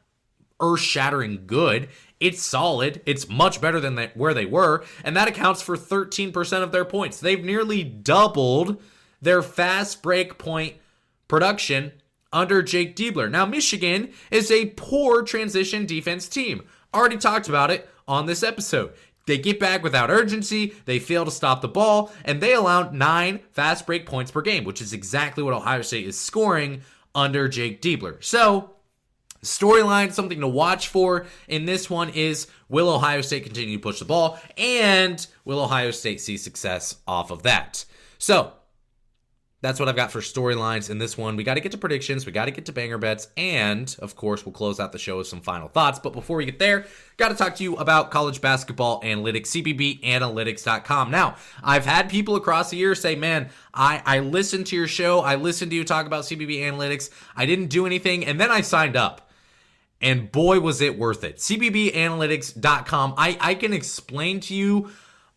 earth 0.60 0.80
shattering 0.80 1.44
good. 1.46 1.88
It's 2.20 2.42
solid. 2.42 3.02
It's 3.04 3.28
much 3.28 3.60
better 3.60 3.80
than 3.80 3.96
they, 3.96 4.12
where 4.14 4.34
they 4.34 4.46
were. 4.46 4.84
And 5.02 5.16
that 5.16 5.28
accounts 5.28 5.60
for 5.60 5.76
13% 5.76 6.62
of 6.62 6.70
their 6.70 6.84
points. 6.84 7.18
They've 7.18 7.44
nearly 7.44 7.82
doubled 7.82 8.80
their 9.20 9.42
fast 9.42 10.02
break 10.02 10.38
point 10.38 10.76
production 11.26 11.92
under 12.32 12.62
Jake 12.62 12.94
Diebler. 12.96 13.30
Now, 13.30 13.44
Michigan 13.44 14.10
is 14.30 14.50
a 14.50 14.66
poor 14.76 15.22
transition 15.22 15.84
defense 15.84 16.28
team. 16.28 16.62
Already 16.94 17.16
talked 17.16 17.48
about 17.48 17.70
it 17.70 17.88
on 18.06 18.26
this 18.26 18.42
episode. 18.42 18.92
They 19.26 19.38
get 19.38 19.60
back 19.60 19.82
without 19.82 20.10
urgency, 20.10 20.74
they 20.84 20.98
fail 20.98 21.24
to 21.24 21.30
stop 21.30 21.60
the 21.60 21.68
ball, 21.68 22.12
and 22.24 22.40
they 22.40 22.54
allow 22.54 22.90
nine 22.90 23.40
fast 23.52 23.86
break 23.86 24.06
points 24.06 24.30
per 24.30 24.42
game, 24.42 24.64
which 24.64 24.82
is 24.82 24.92
exactly 24.92 25.42
what 25.42 25.54
Ohio 25.54 25.82
State 25.82 26.06
is 26.06 26.18
scoring 26.18 26.82
under 27.14 27.48
Jake 27.48 27.80
Diebler. 27.80 28.22
So, 28.22 28.70
storyline, 29.44 30.12
something 30.12 30.40
to 30.40 30.48
watch 30.48 30.88
for 30.88 31.26
in 31.46 31.66
this 31.66 31.88
one 31.88 32.08
is 32.10 32.48
will 32.68 32.88
Ohio 32.88 33.20
State 33.20 33.44
continue 33.44 33.76
to 33.76 33.82
push 33.82 33.98
the 33.98 34.04
ball, 34.04 34.40
and 34.56 35.24
will 35.44 35.60
Ohio 35.60 35.90
State 35.90 36.20
see 36.20 36.36
success 36.36 36.96
off 37.06 37.30
of 37.30 37.42
that? 37.42 37.84
So, 38.18 38.52
that's 39.62 39.78
what 39.78 39.88
I've 39.88 39.96
got 39.96 40.10
for 40.10 40.20
storylines 40.20 40.90
in 40.90 40.98
this 40.98 41.16
one. 41.16 41.36
We 41.36 41.44
got 41.44 41.54
to 41.54 41.60
get 41.60 41.72
to 41.72 41.78
predictions, 41.78 42.26
we 42.26 42.32
got 42.32 42.46
to 42.46 42.50
get 42.50 42.66
to 42.66 42.72
banger 42.72 42.98
bets, 42.98 43.28
and 43.36 43.94
of 44.00 44.16
course, 44.16 44.44
we'll 44.44 44.52
close 44.52 44.80
out 44.80 44.90
the 44.92 44.98
show 44.98 45.18
with 45.18 45.28
some 45.28 45.40
final 45.40 45.68
thoughts. 45.68 46.00
But 46.00 46.12
before 46.12 46.36
we 46.36 46.44
get 46.44 46.58
there, 46.58 46.84
got 47.16 47.28
to 47.28 47.36
talk 47.36 47.54
to 47.56 47.62
you 47.62 47.76
about 47.76 48.10
college 48.10 48.40
basketball 48.40 49.00
analytics, 49.02 50.00
CBBAnalytics.com. 50.02 51.10
Now, 51.12 51.36
I've 51.62 51.86
had 51.86 52.10
people 52.10 52.34
across 52.34 52.70
the 52.70 52.76
year 52.76 52.96
say, 52.96 53.14
man, 53.14 53.50
I, 53.72 54.02
I 54.04 54.18
listened 54.18 54.66
to 54.66 54.76
your 54.76 54.88
show, 54.88 55.20
I 55.20 55.36
listened 55.36 55.70
to 55.70 55.76
you 55.76 55.84
talk 55.84 56.06
about 56.06 56.24
CBB 56.24 56.58
Analytics, 56.58 57.10
I 57.36 57.46
didn't 57.46 57.68
do 57.68 57.86
anything, 57.86 58.26
and 58.26 58.40
then 58.40 58.50
I 58.50 58.60
signed 58.62 58.96
up. 58.96 59.30
And 60.00 60.32
boy, 60.32 60.58
was 60.58 60.80
it 60.80 60.98
worth 60.98 61.22
it. 61.22 61.36
CBBAnalytics.com. 61.36 63.14
I, 63.16 63.38
I 63.40 63.54
can 63.54 63.72
explain 63.72 64.40
to 64.40 64.54
you 64.54 64.90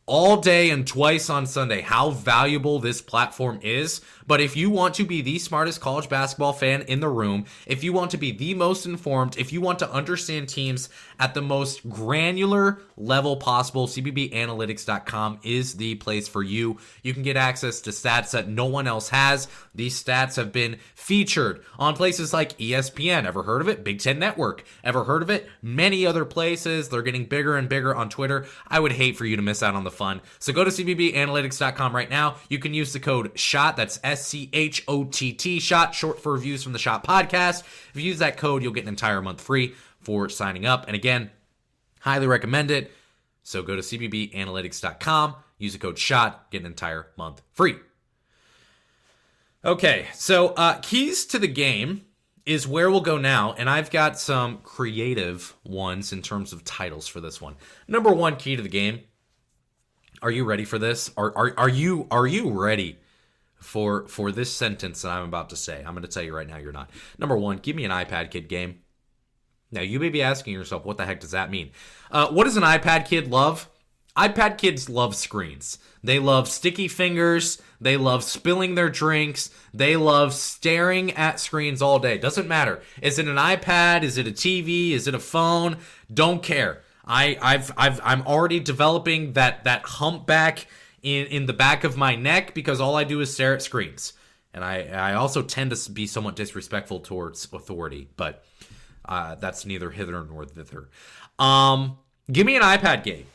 all 0.05 0.37
day 0.37 0.69
and 0.69 0.85
twice 0.85 1.29
on 1.29 1.47
Sunday 1.47 1.81
how 1.81 2.11
valuable 2.11 2.79
this 2.79 3.01
platform 3.01 3.59
is. 3.63 4.01
But 4.27 4.41
if 4.41 4.55
you 4.57 4.69
want 4.69 4.95
to 4.95 5.05
be 5.05 5.21
the 5.21 5.39
smartest 5.39 5.81
college 5.81 6.09
basketball 6.09 6.53
fan 6.53 6.81
in 6.83 6.99
the 6.99 7.09
room, 7.09 7.45
if 7.65 7.83
you 7.83 7.93
want 7.93 8.11
to 8.11 8.17
be 8.17 8.31
the 8.31 8.53
most 8.53 8.85
informed, 8.85 9.37
if 9.37 9.53
you 9.53 9.61
want 9.61 9.79
to 9.79 9.91
understand 9.91 10.49
teams 10.49 10.89
at 11.19 11.33
the 11.33 11.41
most 11.41 11.87
granular 11.87 12.79
level 12.97 13.37
possible, 13.37 13.87
CBBAnalytics.com 13.87 15.39
is 15.43 15.75
the 15.75 15.95
place 15.95 16.27
for 16.27 16.43
you. 16.43 16.77
You 17.03 17.13
can 17.13 17.23
get 17.23 17.37
access 17.37 17.81
to 17.81 17.91
stats 17.91 18.31
that 18.31 18.47
no 18.47 18.65
one 18.65 18.87
else 18.87 19.09
has. 19.09 19.47
These 19.73 20.01
stats 20.01 20.35
have 20.37 20.51
been 20.51 20.77
featured 20.95 21.63
on 21.77 21.95
places 21.95 22.33
like 22.33 22.57
ESPN. 22.57 23.25
Ever 23.25 23.43
heard 23.43 23.61
of 23.61 23.69
it? 23.69 23.83
Big 23.83 23.99
Ten 23.99 24.19
Network. 24.19 24.63
Ever 24.83 25.03
heard 25.03 25.21
of 25.21 25.29
it? 25.29 25.47
Many 25.61 26.05
other 26.05 26.25
places. 26.25 26.89
They're 26.89 27.01
getting 27.01 27.25
bigger 27.25 27.57
and 27.57 27.69
bigger 27.69 27.95
on 27.95 28.09
Twitter. 28.09 28.45
I 28.67 28.79
would 28.79 28.93
hate 28.93 29.17
for 29.17 29.25
you 29.25 29.35
to 29.35 29.41
miss 29.41 29.61
out 29.61 29.75
on 29.75 29.83
the 29.83 29.91
fun. 29.91 30.21
So 30.39 30.53
go 30.53 30.63
to 30.63 30.71
CBBAnalytics.com 30.71 31.95
right 31.95 32.09
now. 32.09 32.37
You 32.49 32.59
can 32.59 32.73
use 32.73 32.93
the 32.93 32.99
code 32.99 33.37
SCHOTT. 33.37 33.75
That's 33.75 33.99
C 34.15 34.49
H 34.53 34.83
O 34.87 35.03
T 35.03 35.33
T, 35.33 35.59
SCHOTT, 35.59 35.93
short 35.93 36.21
for 36.21 36.33
reviews 36.33 36.63
from 36.63 36.73
the 36.73 36.79
SCHOTT 36.79 37.03
podcast. 37.03 37.61
If 37.61 37.91
you 37.95 38.03
use 38.03 38.19
that 38.19 38.37
code, 38.37 38.63
you'll 38.63 38.73
get 38.73 38.83
an 38.83 38.89
entire 38.89 39.21
month 39.21 39.41
free 39.41 39.73
for 39.99 40.29
signing 40.29 40.65
up. 40.65 40.85
And 40.87 40.95
again, 40.95 41.31
highly 42.01 42.27
recommend 42.27 42.71
it. 42.71 42.91
So 43.43 43.61
go 43.61 43.75
to 43.75 43.81
CBBAnalytics.com, 43.81 45.35
use 45.57 45.73
the 45.73 45.79
code 45.79 45.99
SCHOTT, 45.99 46.51
get 46.51 46.61
an 46.61 46.67
entire 46.67 47.07
month 47.17 47.41
free. 47.53 47.75
Okay, 49.63 50.07
so 50.13 50.49
uh, 50.49 50.79
keys 50.79 51.25
to 51.25 51.39
the 51.39 51.47
game 51.47 52.05
is 52.45 52.67
where 52.67 52.91
we'll 52.91 53.01
go 53.01 53.17
now, 53.17 53.53
and 53.53 53.67
I've 53.67 53.89
got 53.89 54.19
some 54.19 54.59
creative 54.59 55.55
ones 55.63 56.13
in 56.13 56.21
terms 56.21 56.53
of 56.53 56.63
titles 56.63 57.07
for 57.07 57.19
this 57.19 57.41
one. 57.41 57.55
Number 57.87 58.11
one 58.11 58.35
key 58.35 58.55
to 58.55 58.61
the 58.61 58.69
game. 58.69 59.01
Are 60.21 60.31
you 60.31 60.45
ready 60.45 60.65
for 60.65 60.77
this? 60.77 61.11
Are 61.17 61.35
are, 61.35 61.53
are 61.57 61.69
you 61.69 62.07
are 62.11 62.27
you 62.27 62.51
ready 62.51 62.97
for 63.59 64.07
for 64.07 64.31
this 64.31 64.53
sentence 64.53 65.01
that 65.01 65.09
I'm 65.09 65.27
about 65.27 65.49
to 65.49 65.55
say? 65.55 65.83
I'm 65.85 65.93
going 65.93 66.03
to 66.03 66.07
tell 66.07 66.23
you 66.23 66.35
right 66.35 66.47
now, 66.47 66.57
you're 66.57 66.71
not. 66.71 66.89
Number 67.17 67.37
one, 67.37 67.57
give 67.57 67.75
me 67.75 67.85
an 67.85 67.91
iPad 67.91 68.31
Kid 68.31 68.49
game. 68.49 68.79
Now, 69.71 69.81
you 69.81 69.99
may 69.99 70.09
be 70.09 70.21
asking 70.21 70.53
yourself, 70.53 70.85
what 70.85 70.97
the 70.97 71.05
heck 71.05 71.19
does 71.19 71.31
that 71.31 71.51
mean? 71.51 71.71
Uh, 72.11 72.27
what 72.29 72.45
does 72.45 72.57
an 72.57 72.63
iPad 72.63 73.05
kid 73.05 73.27
love? 73.29 73.69
iPad 74.15 74.57
kids 74.57 74.89
love 74.89 75.13
screens. 75.13 75.77
They 76.01 76.19
love 76.19 76.47
sticky 76.47 76.87
fingers. 76.87 77.61
They 77.81 77.97
love 77.97 78.23
spilling 78.23 78.75
their 78.75 78.89
drinks. 78.89 79.49
They 79.73 79.97
love 79.97 80.33
staring 80.33 81.11
at 81.11 81.41
screens 81.41 81.81
all 81.81 81.99
day. 81.99 82.17
Doesn't 82.17 82.47
matter. 82.47 82.81
Is 83.01 83.19
it 83.19 83.27
an 83.27 83.35
iPad? 83.35 84.03
Is 84.03 84.17
it 84.17 84.27
a 84.27 84.31
TV? 84.31 84.91
Is 84.91 85.07
it 85.07 85.15
a 85.15 85.19
phone? 85.19 85.77
Don't 86.13 86.41
care. 86.41 86.81
I, 87.05 87.37
I've, 87.41 87.73
I've, 87.75 87.99
I'm 88.03 88.21
already 88.21 88.61
developing 88.61 89.33
that 89.33 89.65
that 89.65 89.83
humpback 89.83 90.67
in 91.05 91.27
in 91.27 91.45
the 91.45 91.53
back 91.53 91.83
of 91.83 91.95
my 91.95 92.15
neck 92.15 92.53
because 92.53 92.81
all 92.81 92.95
I 92.95 93.05
do 93.05 93.21
is 93.21 93.33
stare 93.33 93.53
at 93.53 93.61
screens. 93.61 94.13
And 94.53 94.63
I, 94.63 94.87
I 94.87 95.13
also 95.13 95.41
tend 95.41 95.75
to 95.75 95.91
be 95.91 96.07
somewhat 96.07 96.37
disrespectful 96.37 97.01
towards 97.01 97.45
authority, 97.51 98.07
but 98.15 98.43
uh, 99.03 99.35
that's 99.35 99.65
neither 99.65 99.91
hither 99.91 100.23
nor 100.23 100.45
thither. 100.45 100.89
Um, 101.37 101.97
give 102.31 102.45
me 102.45 102.55
an 102.55 102.61
iPad 102.61 103.03
game. 103.03 103.25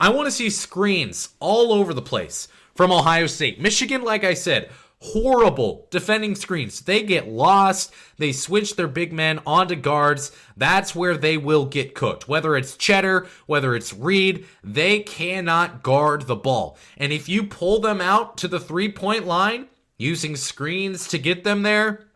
I 0.00 0.08
want 0.08 0.26
to 0.26 0.30
see 0.30 0.48
screens 0.48 1.28
all 1.38 1.74
over 1.74 1.92
the 1.92 2.02
place 2.02 2.48
from 2.74 2.90
Ohio 2.90 3.26
State. 3.26 3.60
Michigan, 3.60 4.02
like 4.02 4.24
I 4.24 4.32
said, 4.32 4.70
horrible 5.02 5.86
defending 5.90 6.34
screens. 6.34 6.80
They 6.80 7.02
get 7.02 7.28
lost. 7.28 7.92
They 8.18 8.32
switch 8.32 8.76
their 8.76 8.88
big 8.88 9.12
men 9.12 9.40
onto 9.46 9.74
guards. 9.74 10.30
That's 10.56 10.94
where 10.94 11.16
they 11.16 11.36
will 11.36 11.64
get 11.64 11.94
cooked. 11.94 12.28
Whether 12.28 12.56
it's 12.56 12.76
Tschetter, 12.76 13.26
whether 13.46 13.74
it's 13.74 13.94
Reed, 13.94 14.46
they 14.62 15.00
cannot 15.00 15.82
guard 15.82 16.22
the 16.22 16.36
ball. 16.36 16.76
And 16.96 17.12
if 17.12 17.28
you 17.28 17.44
pull 17.44 17.80
them 17.80 18.00
out 18.00 18.36
to 18.38 18.48
the 18.48 18.60
three 18.60 18.90
point 18.92 19.26
line 19.26 19.68
using 19.96 20.36
screens 20.36 21.08
to 21.08 21.18
get 21.18 21.44
them 21.44 21.62
there, 21.62 22.06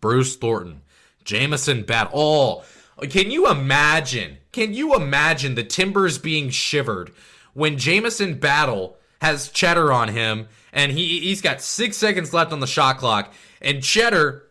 Bruce 0.00 0.36
Thornton, 0.36 0.82
Jamison 1.24 1.82
Battle. 1.82 2.64
Can 3.10 3.30
you 3.30 3.50
imagine? 3.50 4.38
Can 4.52 4.74
you 4.74 4.94
imagine 4.94 5.54
the 5.54 5.64
timbers 5.64 6.18
being 6.18 6.50
shivered 6.50 7.12
when 7.54 7.78
Jamison 7.78 8.38
Battle 8.38 8.96
has 9.20 9.48
Cheddar 9.50 9.92
on 9.92 10.08
him 10.08 10.48
and 10.78 10.92
he 10.92 11.18
he's 11.18 11.42
got 11.42 11.60
six 11.60 11.96
seconds 11.96 12.32
left 12.32 12.52
on 12.52 12.60
the 12.60 12.66
shot 12.66 12.98
clock, 12.98 13.32
and 13.60 13.78
Tschetter 13.78 14.42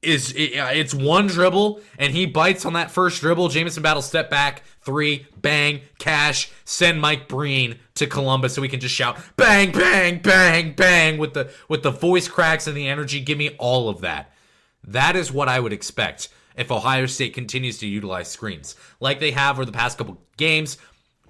is 0.00 0.32
uh, 0.32 0.70
it's 0.72 0.94
one 0.94 1.26
dribble 1.26 1.80
and 1.98 2.14
he 2.14 2.24
bites 2.24 2.64
on 2.64 2.72
that 2.72 2.90
first 2.90 3.20
dribble. 3.20 3.50
Jamison 3.50 3.82
Battle 3.82 4.00
step 4.00 4.30
back, 4.30 4.62
three, 4.80 5.26
bang, 5.36 5.82
cash, 5.98 6.50
send 6.64 7.02
Mike 7.02 7.28
Breen 7.28 7.78
to 7.96 8.06
Columbus 8.06 8.54
so 8.54 8.62
we 8.62 8.68
can 8.68 8.80
just 8.80 8.94
shout 8.94 9.18
bang, 9.36 9.72
bang, 9.72 10.20
bang, 10.20 10.72
bang 10.72 11.18
with 11.18 11.34
the 11.34 11.52
with 11.68 11.82
the 11.82 11.90
voice 11.90 12.28
cracks 12.28 12.66
and 12.66 12.74
the 12.76 12.88
energy. 12.88 13.20
Give 13.20 13.36
me 13.36 13.50
all 13.58 13.90
of 13.90 14.00
that. 14.00 14.32
That 14.84 15.16
is 15.16 15.30
what 15.30 15.48
I 15.48 15.60
would 15.60 15.72
expect 15.72 16.30
if 16.56 16.70
Ohio 16.70 17.04
State 17.04 17.34
continues 17.34 17.76
to 17.80 17.86
utilize 17.86 18.28
screens 18.28 18.74
like 19.00 19.20
they 19.20 19.32
have 19.32 19.56
over 19.56 19.66
the 19.66 19.72
past 19.72 19.98
couple 19.98 20.16
games. 20.38 20.78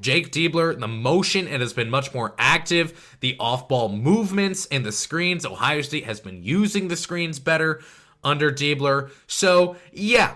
Jake 0.00 0.30
Diebler, 0.30 0.78
the 0.78 0.88
motion, 0.88 1.48
it 1.48 1.60
has 1.60 1.72
been 1.72 1.90
much 1.90 2.12
more 2.12 2.34
active. 2.38 3.16
The 3.20 3.36
off 3.40 3.68
ball 3.68 3.88
movements 3.88 4.66
and 4.66 4.84
the 4.84 4.92
screens, 4.92 5.46
Ohio 5.46 5.82
State 5.82 6.04
has 6.04 6.20
been 6.20 6.42
using 6.42 6.88
the 6.88 6.96
screens 6.96 7.38
better 7.38 7.80
under 8.22 8.50
Diebler. 8.50 9.10
So, 9.26 9.76
yeah, 9.92 10.34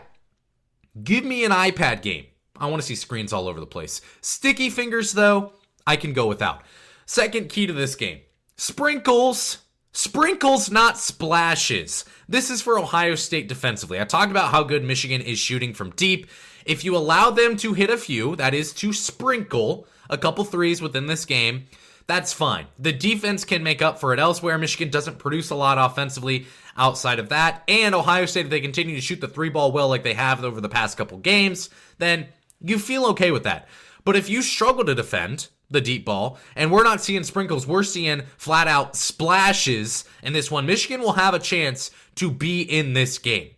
give 1.02 1.24
me 1.24 1.44
an 1.44 1.52
iPad 1.52 2.02
game. 2.02 2.26
I 2.56 2.66
want 2.66 2.82
to 2.82 2.86
see 2.86 2.94
screens 2.94 3.32
all 3.32 3.48
over 3.48 3.60
the 3.60 3.66
place. 3.66 4.00
Sticky 4.20 4.70
fingers, 4.70 5.12
though, 5.12 5.52
I 5.86 5.96
can 5.96 6.12
go 6.12 6.26
without. 6.26 6.62
Second 7.06 7.48
key 7.48 7.66
to 7.66 7.72
this 7.72 7.96
game 7.96 8.20
sprinkles. 8.56 9.58
Sprinkles, 9.92 10.70
not 10.70 10.98
splashes. 10.98 12.04
This 12.28 12.48
is 12.48 12.62
for 12.62 12.78
Ohio 12.78 13.16
State 13.16 13.48
defensively. 13.48 14.00
I 14.00 14.04
talked 14.04 14.30
about 14.30 14.52
how 14.52 14.62
good 14.62 14.84
Michigan 14.84 15.20
is 15.20 15.40
shooting 15.40 15.74
from 15.74 15.90
deep. 15.90 16.28
If 16.64 16.84
you 16.84 16.96
allow 16.96 17.30
them 17.30 17.56
to 17.58 17.72
hit 17.72 17.90
a 17.90 17.96
few, 17.96 18.36
that 18.36 18.54
is 18.54 18.72
to 18.74 18.92
sprinkle 18.92 19.86
a 20.08 20.18
couple 20.18 20.44
threes 20.44 20.82
within 20.82 21.06
this 21.06 21.24
game, 21.24 21.66
that's 22.06 22.32
fine. 22.32 22.66
The 22.78 22.92
defense 22.92 23.44
can 23.44 23.62
make 23.62 23.82
up 23.82 24.00
for 24.00 24.12
it 24.12 24.18
elsewhere. 24.18 24.58
Michigan 24.58 24.90
doesn't 24.90 25.20
produce 25.20 25.50
a 25.50 25.54
lot 25.54 25.78
offensively 25.78 26.46
outside 26.76 27.20
of 27.20 27.28
that. 27.28 27.62
And 27.68 27.94
Ohio 27.94 28.26
State, 28.26 28.46
if 28.46 28.50
they 28.50 28.60
continue 28.60 28.96
to 28.96 29.00
shoot 29.00 29.20
the 29.20 29.28
three 29.28 29.48
ball 29.48 29.70
well 29.70 29.88
like 29.88 30.02
they 30.02 30.14
have 30.14 30.42
over 30.42 30.60
the 30.60 30.68
past 30.68 30.96
couple 30.96 31.18
games, 31.18 31.70
then 31.98 32.26
you 32.60 32.78
feel 32.78 33.06
okay 33.06 33.30
with 33.30 33.44
that. 33.44 33.68
But 34.04 34.16
if 34.16 34.28
you 34.28 34.42
struggle 34.42 34.84
to 34.86 34.94
defend 34.94 35.48
the 35.70 35.80
deep 35.80 36.04
ball, 36.04 36.38
and 36.56 36.72
we're 36.72 36.82
not 36.82 37.00
seeing 37.00 37.22
sprinkles, 37.22 37.66
we're 37.66 37.84
seeing 37.84 38.22
flat 38.36 38.66
out 38.66 38.96
splashes 38.96 40.04
in 40.22 40.32
this 40.32 40.50
one, 40.50 40.66
Michigan 40.66 41.00
will 41.00 41.12
have 41.12 41.34
a 41.34 41.38
chance 41.38 41.92
to 42.16 42.28
be 42.28 42.62
in 42.62 42.92
this 42.92 43.18
game. 43.18 43.50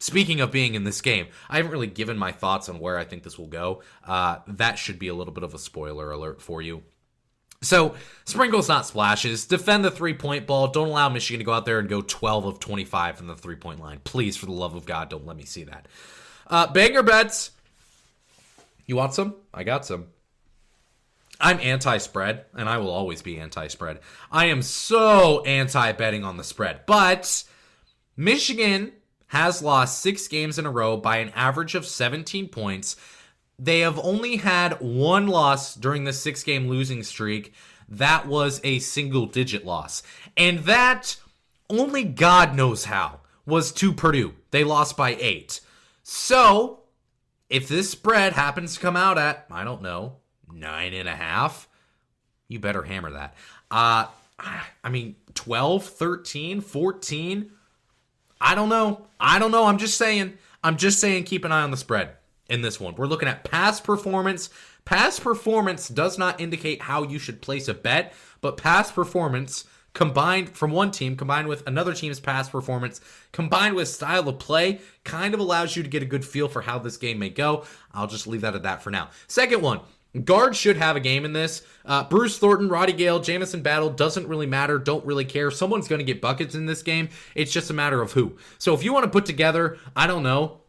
Speaking 0.00 0.40
of 0.40 0.50
being 0.50 0.74
in 0.74 0.84
this 0.84 1.02
game, 1.02 1.26
I 1.50 1.58
haven't 1.58 1.72
really 1.72 1.86
given 1.86 2.16
my 2.16 2.32
thoughts 2.32 2.70
on 2.70 2.80
where 2.80 2.98
I 2.98 3.04
think 3.04 3.22
this 3.22 3.38
will 3.38 3.46
go. 3.46 3.82
Uh, 4.02 4.38
that 4.46 4.78
should 4.78 4.98
be 4.98 5.08
a 5.08 5.14
little 5.14 5.32
bit 5.32 5.44
of 5.44 5.52
a 5.52 5.58
spoiler 5.58 6.10
alert 6.10 6.40
for 6.40 6.62
you. 6.62 6.82
So, 7.62 7.94
sprinkles, 8.24 8.70
not 8.70 8.86
splashes. 8.86 9.44
Defend 9.44 9.84
the 9.84 9.90
three 9.90 10.14
point 10.14 10.46
ball. 10.46 10.68
Don't 10.68 10.88
allow 10.88 11.10
Michigan 11.10 11.40
to 11.40 11.44
go 11.44 11.52
out 11.52 11.66
there 11.66 11.78
and 11.78 11.86
go 11.86 12.00
12 12.00 12.46
of 12.46 12.58
25 12.58 13.18
from 13.18 13.26
the 13.26 13.36
three 13.36 13.56
point 13.56 13.78
line. 13.78 14.00
Please, 14.02 14.38
for 14.38 14.46
the 14.46 14.52
love 14.52 14.74
of 14.74 14.86
God, 14.86 15.10
don't 15.10 15.26
let 15.26 15.36
me 15.36 15.44
see 15.44 15.64
that. 15.64 15.86
Uh, 16.46 16.66
banger 16.72 17.02
bets. 17.02 17.50
You 18.86 18.96
want 18.96 19.12
some? 19.12 19.34
I 19.52 19.64
got 19.64 19.84
some. 19.84 20.06
I'm 21.38 21.60
anti 21.60 21.98
spread, 21.98 22.46
and 22.54 22.70
I 22.70 22.78
will 22.78 22.90
always 22.90 23.20
be 23.20 23.38
anti 23.38 23.66
spread. 23.68 24.00
I 24.32 24.46
am 24.46 24.62
so 24.62 25.42
anti 25.44 25.92
betting 25.92 26.24
on 26.24 26.38
the 26.38 26.44
spread. 26.44 26.86
But 26.86 27.44
Michigan 28.16 28.92
has 29.30 29.62
lost 29.62 30.02
six 30.02 30.26
games 30.26 30.58
in 30.58 30.66
a 30.66 30.70
row 30.70 30.96
by 30.96 31.18
an 31.18 31.30
average 31.36 31.76
of 31.76 31.86
17 31.86 32.48
points. 32.48 32.96
They 33.60 33.80
have 33.80 33.96
only 34.00 34.38
had 34.38 34.80
one 34.80 35.28
loss 35.28 35.76
during 35.76 36.02
the 36.02 36.12
six 36.12 36.42
game 36.42 36.68
losing 36.68 37.04
streak. 37.04 37.54
That 37.88 38.26
was 38.26 38.60
a 38.64 38.80
single 38.80 39.26
digit 39.26 39.64
loss. 39.64 40.02
And 40.36 40.60
that, 40.60 41.16
only 41.68 42.02
God 42.02 42.56
knows 42.56 42.86
how, 42.86 43.20
was 43.46 43.70
to 43.74 43.92
Purdue. 43.92 44.34
They 44.50 44.64
lost 44.64 44.96
by 44.96 45.16
eight. 45.20 45.60
So, 46.02 46.80
if 47.48 47.68
this 47.68 47.88
spread 47.88 48.32
happens 48.32 48.74
to 48.74 48.80
come 48.80 48.96
out 48.96 49.16
at, 49.16 49.46
I 49.48 49.62
don't 49.62 49.82
know, 49.82 50.16
nine 50.52 50.92
and 50.92 51.08
a 51.08 51.14
half, 51.14 51.68
you 52.48 52.58
better 52.58 52.82
hammer 52.82 53.12
that. 53.12 53.34
Uh, 53.70 54.06
I 54.82 54.88
mean, 54.88 55.14
12, 55.34 55.84
13, 55.84 56.60
14, 56.62 57.52
I 58.40 58.54
don't 58.54 58.68
know. 58.68 59.06
I 59.18 59.38
don't 59.38 59.50
know. 59.50 59.66
I'm 59.66 59.78
just 59.78 59.98
saying. 59.98 60.38
I'm 60.62 60.76
just 60.76 61.00
saying 61.00 61.24
keep 61.24 61.44
an 61.44 61.52
eye 61.52 61.62
on 61.62 61.70
the 61.70 61.76
spread 61.76 62.10
in 62.48 62.62
this 62.62 62.78
one. 62.78 62.94
We're 62.94 63.06
looking 63.06 63.28
at 63.28 63.44
past 63.44 63.84
performance. 63.84 64.50
Past 64.84 65.22
performance 65.22 65.88
does 65.88 66.18
not 66.18 66.40
indicate 66.40 66.82
how 66.82 67.04
you 67.04 67.18
should 67.18 67.40
place 67.40 67.68
a 67.68 67.74
bet, 67.74 68.12
but 68.40 68.56
past 68.56 68.94
performance 68.94 69.64
combined 69.92 70.50
from 70.50 70.70
one 70.70 70.90
team 70.90 71.16
combined 71.16 71.48
with 71.48 71.66
another 71.66 71.92
team's 71.92 72.20
past 72.20 72.52
performance 72.52 73.00
combined 73.32 73.74
with 73.74 73.88
style 73.88 74.28
of 74.28 74.38
play 74.38 74.80
kind 75.02 75.34
of 75.34 75.40
allows 75.40 75.74
you 75.74 75.82
to 75.82 75.88
get 75.88 76.02
a 76.02 76.06
good 76.06 76.24
feel 76.24 76.48
for 76.48 76.62
how 76.62 76.78
this 76.78 76.96
game 76.96 77.18
may 77.18 77.28
go. 77.28 77.64
I'll 77.92 78.06
just 78.06 78.26
leave 78.26 78.42
that 78.42 78.54
at 78.54 78.62
that 78.62 78.82
for 78.82 78.90
now. 78.90 79.10
Second 79.26 79.62
one, 79.62 79.80
Guards 80.24 80.58
should 80.58 80.76
have 80.76 80.96
a 80.96 81.00
game 81.00 81.24
in 81.24 81.32
this. 81.32 81.62
Uh, 81.84 82.02
Bruce 82.04 82.38
Thornton, 82.38 82.68
Roddy 82.68 82.92
Gayle, 82.92 83.20
Jamison 83.20 83.62
Battle 83.62 83.90
doesn't 83.90 84.26
really 84.26 84.46
matter. 84.46 84.78
Don't 84.78 85.04
really 85.04 85.24
care. 85.24 85.50
Someone's 85.50 85.86
going 85.86 86.00
to 86.00 86.04
get 86.04 86.20
buckets 86.20 86.54
in 86.54 86.66
this 86.66 86.82
game. 86.82 87.08
It's 87.34 87.52
just 87.52 87.70
a 87.70 87.74
matter 87.74 88.02
of 88.02 88.12
who. 88.12 88.36
So 88.58 88.74
if 88.74 88.82
you 88.82 88.92
want 88.92 89.04
to 89.04 89.10
put 89.10 89.24
together, 89.24 89.78
I 89.94 90.08
don't 90.08 90.24
know, 90.24 90.60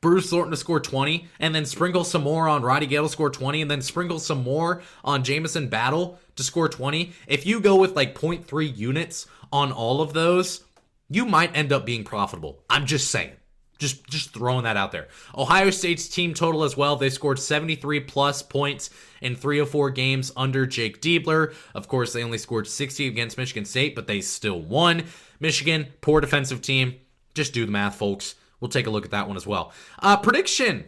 Bruce 0.00 0.30
Thornton 0.30 0.52
to 0.52 0.56
score 0.56 0.78
20, 0.78 1.26
and 1.40 1.52
then 1.52 1.66
sprinkle 1.66 2.04
some 2.04 2.22
more 2.22 2.46
on 2.46 2.62
Roddy 2.62 2.86
Gayle 2.86 3.02
to 3.02 3.08
score 3.08 3.30
20, 3.30 3.62
and 3.62 3.70
then 3.70 3.82
sprinkle 3.82 4.20
some 4.20 4.44
more 4.44 4.82
on 5.04 5.24
Jamison 5.24 5.68
Battle 5.68 6.20
to 6.36 6.44
score 6.44 6.68
20. 6.68 7.12
If 7.26 7.46
you 7.46 7.60
go 7.60 7.74
with 7.74 7.96
like 7.96 8.14
0.3 8.14 8.76
units 8.76 9.26
on 9.52 9.72
all 9.72 10.00
of 10.00 10.12
those, 10.12 10.62
you 11.10 11.24
might 11.24 11.56
end 11.56 11.72
up 11.72 11.84
being 11.84 12.04
profitable. 12.04 12.62
I'm 12.70 12.86
just 12.86 13.10
saying. 13.10 13.32
Just 13.78 14.04
just 14.08 14.34
throwing 14.34 14.64
that 14.64 14.76
out 14.76 14.90
there. 14.90 15.06
Ohio 15.36 15.70
State's 15.70 16.08
team 16.08 16.34
total 16.34 16.64
as 16.64 16.76
well. 16.76 16.96
They 16.96 17.10
scored 17.10 17.38
73 17.38 18.00
plus 18.00 18.42
points 18.42 18.90
in 19.20 19.36
three 19.36 19.60
of 19.60 19.70
four 19.70 19.90
games 19.90 20.32
under 20.36 20.66
Jake 20.66 21.00
Diebler. 21.00 21.54
Of 21.74 21.86
course, 21.86 22.12
they 22.12 22.24
only 22.24 22.38
scored 22.38 22.66
60 22.66 23.06
against 23.06 23.38
Michigan 23.38 23.64
State, 23.64 23.94
but 23.94 24.08
they 24.08 24.20
still 24.20 24.60
won. 24.60 25.04
Michigan, 25.38 25.86
poor 26.00 26.20
defensive 26.20 26.60
team. 26.60 26.96
Just 27.34 27.54
do 27.54 27.64
the 27.64 27.72
math, 27.72 27.94
folks. 27.94 28.34
We'll 28.60 28.68
take 28.68 28.88
a 28.88 28.90
look 28.90 29.04
at 29.04 29.12
that 29.12 29.28
one 29.28 29.36
as 29.36 29.46
well. 29.46 29.72
Uh, 30.00 30.16
prediction. 30.16 30.84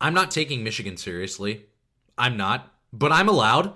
I'm 0.00 0.14
not 0.14 0.30
taking 0.30 0.62
Michigan 0.62 0.96
seriously. 0.96 1.64
I'm 2.16 2.36
not, 2.36 2.72
but 2.92 3.10
I'm 3.10 3.28
allowed. 3.28 3.74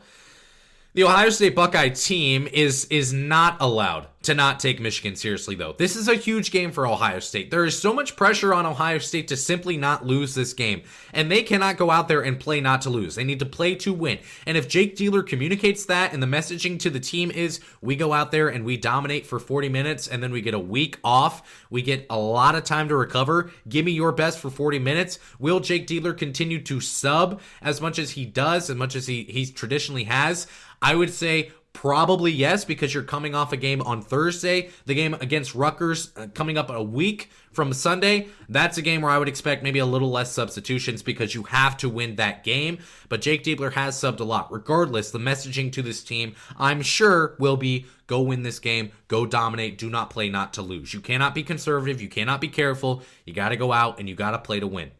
The 0.94 1.04
Ohio 1.04 1.30
State 1.30 1.56
Buckeye 1.56 1.88
team 1.88 2.46
is 2.52 2.84
is 2.86 3.12
not 3.12 3.56
allowed 3.60 4.06
to 4.22 4.34
not 4.34 4.60
take 4.60 4.80
Michigan 4.80 5.16
seriously, 5.16 5.54
though. 5.54 5.74
This 5.76 5.96
is 5.96 6.08
a 6.08 6.14
huge 6.14 6.50
game 6.50 6.72
for 6.72 6.86
Ohio 6.86 7.18
State. 7.18 7.50
There 7.50 7.64
is 7.64 7.78
so 7.78 7.92
much 7.92 8.16
pressure 8.16 8.54
on 8.54 8.66
Ohio 8.66 8.98
State 8.98 9.28
to 9.28 9.36
simply 9.36 9.76
not 9.76 10.06
lose 10.06 10.34
this 10.34 10.52
game, 10.54 10.82
and 11.12 11.30
they 11.30 11.42
cannot 11.42 11.76
go 11.76 11.90
out 11.90 12.08
there 12.08 12.20
and 12.20 12.38
play 12.38 12.60
not 12.60 12.82
to 12.82 12.90
lose. 12.90 13.14
They 13.14 13.24
need 13.24 13.40
to 13.40 13.46
play 13.46 13.74
to 13.76 13.92
win. 13.92 14.18
And 14.46 14.56
if 14.56 14.68
Jake 14.68 14.96
Diebler 14.96 15.26
communicates 15.26 15.86
that, 15.86 16.12
and 16.12 16.22
the 16.22 16.26
messaging 16.26 16.78
to 16.80 16.90
the 16.90 17.00
team 17.00 17.30
is 17.30 17.60
we 17.80 17.96
go 17.96 18.12
out 18.12 18.30
there 18.30 18.48
and 18.48 18.64
we 18.64 18.76
dominate 18.76 19.26
for 19.26 19.38
40 19.38 19.68
minutes, 19.68 20.08
and 20.08 20.22
then 20.22 20.32
we 20.32 20.40
get 20.40 20.54
a 20.54 20.58
week 20.58 20.98
off, 21.02 21.66
we 21.70 21.82
get 21.82 22.06
a 22.10 22.18
lot 22.18 22.54
of 22.54 22.64
time 22.64 22.88
to 22.88 22.96
recover. 22.96 23.50
Give 23.68 23.84
me 23.84 23.92
your 23.92 24.12
best 24.12 24.38
for 24.38 24.50
40 24.50 24.78
minutes. 24.78 25.18
Will 25.38 25.60
Jake 25.60 25.86
Diebler 25.86 26.16
continue 26.16 26.60
to 26.62 26.80
sub 26.80 27.40
as 27.60 27.80
much 27.80 27.98
as 27.98 28.12
he 28.12 28.24
does, 28.24 28.70
as 28.70 28.76
much 28.76 28.94
as 28.94 29.06
he 29.06 29.24
he 29.24 29.46
traditionally 29.46 30.04
has? 30.04 30.46
I 30.80 30.96
would 30.96 31.14
say 31.14 31.52
Probably 31.72 32.30
yes, 32.30 32.64
because 32.64 32.92
you're 32.92 33.02
coming 33.02 33.34
off 33.34 33.52
a 33.52 33.56
game 33.56 33.80
on 33.80 34.02
Thursday. 34.02 34.70
The 34.84 34.94
game 34.94 35.14
against 35.14 35.54
Rutgers 35.54 36.12
uh, 36.16 36.26
coming 36.34 36.58
up 36.58 36.70
a 36.70 36.82
week 36.82 37.30
from 37.50 37.72
Sunday. 37.72 38.28
That's 38.48 38.76
a 38.76 38.82
game 38.82 39.00
where 39.00 39.10
I 39.10 39.18
would 39.18 39.28
expect 39.28 39.62
maybe 39.62 39.78
a 39.78 39.86
little 39.86 40.10
less 40.10 40.30
substitutions 40.30 41.02
because 41.02 41.34
you 41.34 41.44
have 41.44 41.76
to 41.78 41.88
win 41.88 42.16
that 42.16 42.44
game. 42.44 42.78
But 43.08 43.22
Jake 43.22 43.42
Diebler 43.42 43.72
has 43.72 43.96
subbed 43.96 44.20
a 44.20 44.24
lot. 44.24 44.52
Regardless, 44.52 45.10
the 45.10 45.18
messaging 45.18 45.72
to 45.72 45.82
this 45.82 46.04
team, 46.04 46.34
I'm 46.58 46.82
sure, 46.82 47.36
will 47.38 47.56
be 47.56 47.86
go 48.06 48.20
win 48.20 48.42
this 48.42 48.58
game, 48.58 48.92
go 49.08 49.24
dominate, 49.24 49.78
do 49.78 49.88
not 49.88 50.10
play 50.10 50.28
not 50.28 50.52
to 50.54 50.62
lose. 50.62 50.92
You 50.92 51.00
cannot 51.00 51.34
be 51.34 51.42
conservative, 51.42 52.02
you 52.02 52.08
cannot 52.08 52.40
be 52.42 52.48
careful. 52.48 53.02
You 53.24 53.32
got 53.32 53.48
to 53.48 53.56
go 53.56 53.72
out 53.72 53.98
and 53.98 54.08
you 54.08 54.14
got 54.14 54.32
to 54.32 54.38
play 54.38 54.60
to 54.60 54.66
win. 54.66 54.90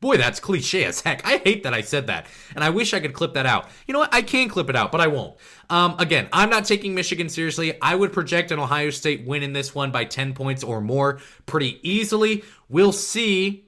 Boy, 0.00 0.16
that's 0.16 0.40
cliche 0.40 0.84
as 0.84 1.02
heck. 1.02 1.26
I 1.26 1.38
hate 1.38 1.62
that 1.64 1.74
I 1.74 1.82
said 1.82 2.06
that. 2.06 2.26
And 2.54 2.64
I 2.64 2.70
wish 2.70 2.94
I 2.94 3.00
could 3.00 3.12
clip 3.12 3.34
that 3.34 3.44
out. 3.44 3.68
You 3.86 3.92
know 3.92 3.98
what? 3.98 4.14
I 4.14 4.22
can 4.22 4.48
clip 4.48 4.70
it 4.70 4.76
out, 4.76 4.90
but 4.90 5.00
I 5.00 5.08
won't. 5.08 5.36
Um, 5.68 5.94
again, 5.98 6.28
I'm 6.32 6.48
not 6.48 6.64
taking 6.64 6.94
Michigan 6.94 7.28
seriously. 7.28 7.80
I 7.82 7.94
would 7.94 8.12
project 8.12 8.50
an 8.50 8.58
Ohio 8.58 8.90
State 8.90 9.26
win 9.26 9.42
in 9.42 9.52
this 9.52 9.74
one 9.74 9.90
by 9.90 10.04
10 10.04 10.32
points 10.32 10.64
or 10.64 10.80
more 10.80 11.20
pretty 11.44 11.80
easily. 11.88 12.44
We'll 12.70 12.92
see 12.92 13.66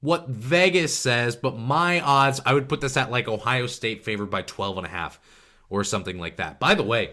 what 0.00 0.28
Vegas 0.28 0.96
says, 0.96 1.36
but 1.36 1.58
my 1.58 2.00
odds, 2.00 2.40
I 2.46 2.54
would 2.54 2.68
put 2.68 2.80
this 2.80 2.96
at 2.96 3.10
like 3.10 3.28
Ohio 3.28 3.66
State 3.66 4.04
favored 4.04 4.30
by 4.30 4.42
12 4.42 4.78
and 4.78 4.86
a 4.86 4.90
half 4.90 5.20
or 5.68 5.84
something 5.84 6.18
like 6.18 6.36
that. 6.36 6.58
By 6.58 6.74
the 6.74 6.82
way, 6.82 7.12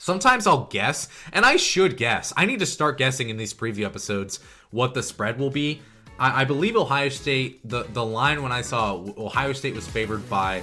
Sometimes 0.00 0.46
I'll 0.46 0.66
guess, 0.66 1.08
and 1.32 1.44
I 1.44 1.56
should 1.56 1.96
guess. 1.96 2.32
I 2.36 2.46
need 2.46 2.60
to 2.60 2.66
start 2.66 2.98
guessing 2.98 3.30
in 3.30 3.36
these 3.36 3.52
preview 3.52 3.84
episodes 3.84 4.38
what 4.70 4.94
the 4.94 5.02
spread 5.02 5.40
will 5.40 5.50
be. 5.50 5.82
I, 6.18 6.42
I, 6.42 6.44
believe 6.44 6.76
Ohio 6.76 7.08
State. 7.08 7.66
The 7.68 7.84
the 7.92 8.04
line 8.04 8.42
when 8.42 8.52
I 8.52 8.62
saw 8.62 8.94
Ohio 9.16 9.52
State 9.52 9.74
was 9.74 9.86
favored 9.86 10.28
by 10.28 10.62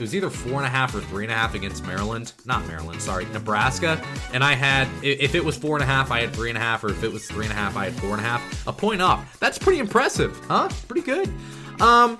it 0.00 0.04
was 0.04 0.14
either 0.14 0.30
four 0.30 0.54
and 0.54 0.64
a 0.64 0.70
half 0.70 0.94
or 0.94 1.00
three 1.00 1.24
and 1.24 1.32
a 1.32 1.34
half 1.34 1.54
against 1.54 1.86
Maryland. 1.86 2.32
Not 2.46 2.66
Maryland, 2.66 3.02
sorry, 3.02 3.26
Nebraska. 3.26 4.02
And 4.32 4.42
I 4.42 4.54
had 4.54 4.88
if 5.02 5.34
it 5.34 5.44
was 5.44 5.56
four 5.56 5.76
and 5.76 5.82
a 5.82 5.86
half, 5.86 6.10
I 6.10 6.20
had 6.20 6.32
three 6.32 6.48
and 6.48 6.56
a 6.56 6.60
half, 6.60 6.82
or 6.84 6.88
if 6.88 7.04
it 7.04 7.12
was 7.12 7.26
three 7.26 7.44
and 7.44 7.52
a 7.52 7.56
half, 7.56 7.76
I 7.76 7.84
had 7.84 7.94
four 7.94 8.10
and 8.10 8.20
a 8.20 8.24
half. 8.24 8.66
A 8.66 8.72
point 8.72 9.02
up. 9.02 9.20
That's 9.40 9.58
pretty 9.58 9.78
impressive, 9.78 10.38
huh? 10.48 10.70
Pretty 10.88 11.04
good. 11.04 11.28
Um, 11.80 12.18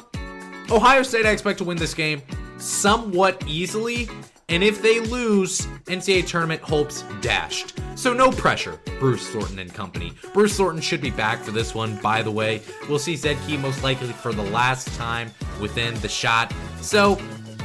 Ohio 0.70 1.02
State, 1.02 1.26
I 1.26 1.30
expect 1.30 1.58
to 1.58 1.64
win 1.64 1.76
this 1.76 1.94
game 1.94 2.22
somewhat 2.58 3.42
easily. 3.46 4.08
And 4.50 4.64
if 4.64 4.82
they 4.82 4.98
lose, 4.98 5.66
NCAA 5.86 6.26
tournament 6.26 6.60
hopes 6.60 7.04
dashed. 7.20 7.78
So 7.94 8.12
no 8.12 8.32
pressure, 8.32 8.80
Bruce 8.98 9.28
Thornton 9.28 9.60
and 9.60 9.72
company. 9.72 10.12
Bruce 10.34 10.56
Thornton 10.56 10.82
should 10.82 11.00
be 11.00 11.10
back 11.10 11.38
for 11.38 11.52
this 11.52 11.72
one, 11.72 11.96
by 11.98 12.20
the 12.22 12.30
way. 12.30 12.60
We'll 12.88 12.98
see 12.98 13.14
Zed 13.14 13.38
Key 13.46 13.56
most 13.56 13.84
likely 13.84 14.08
for 14.08 14.32
the 14.32 14.42
last 14.42 14.88
time 14.96 15.30
within 15.60 15.94
the 16.00 16.08
Schott. 16.08 16.52
So 16.80 17.16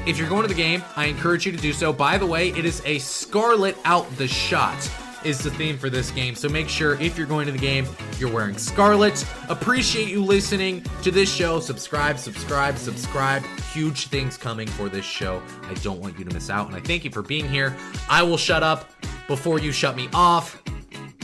if 0.06 0.20
you're 0.20 0.30
going 0.30 0.44
to 0.44 0.48
the 0.48 0.54
game, 0.54 0.84
I 0.96 1.06
encourage 1.06 1.48
you 1.48 1.52
to 1.52 1.58
do 1.58 1.74
so. 1.74 1.92
By 1.92 2.20
the 2.20 2.26
way, 2.28 2.50
it 2.50 2.66
is 2.66 2.84
a 2.86 3.00
Scarlet 3.00 3.76
out 3.84 4.10
the 4.18 4.28
Schott 4.28 4.78
is 5.26 5.40
the 5.40 5.52
theme 5.52 5.78
for 5.78 5.90
this 5.90 6.12
game. 6.12 6.36
So 6.36 6.48
make 6.48 6.70
sure 6.70 7.00
if 7.02 7.18
you're 7.18 7.28
going 7.28 7.46
to 7.48 7.52
the 7.52 7.58
game, 7.58 7.86
you're 8.20 8.32
wearing 8.32 8.58
scarlet. 8.58 9.26
Appreciate 9.50 10.08
you 10.08 10.24
listening 10.24 10.84
to 11.04 11.12
this 11.12 11.34
show. 11.34 11.60
Subscribe, 11.60 12.18
subscribe, 12.18 12.78
subscribe. 12.78 13.44
Huge 13.74 14.08
things 14.08 14.38
coming 14.38 14.68
for 14.68 14.90
this 14.90 15.06
show. 15.06 15.42
I 15.64 15.74
don't 15.76 16.00
want 16.00 16.18
you 16.18 16.26
to 16.26 16.34
miss 16.34 16.50
out. 16.50 16.68
And 16.68 16.76
I 16.76 16.80
thank 16.80 17.04
you 17.04 17.12
for 17.12 17.22
being 17.22 17.48
here. 17.50 17.76
I 18.10 18.24
will 18.24 18.38
shut 18.38 18.64
up 18.64 18.92
before 19.28 19.60
you 19.60 19.72
shut 19.72 19.96
me 19.96 20.10
off. 20.14 20.62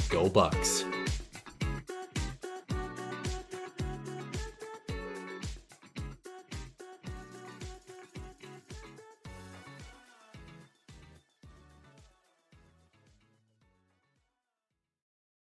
Go 0.10 0.28
Bucks. 0.28 0.84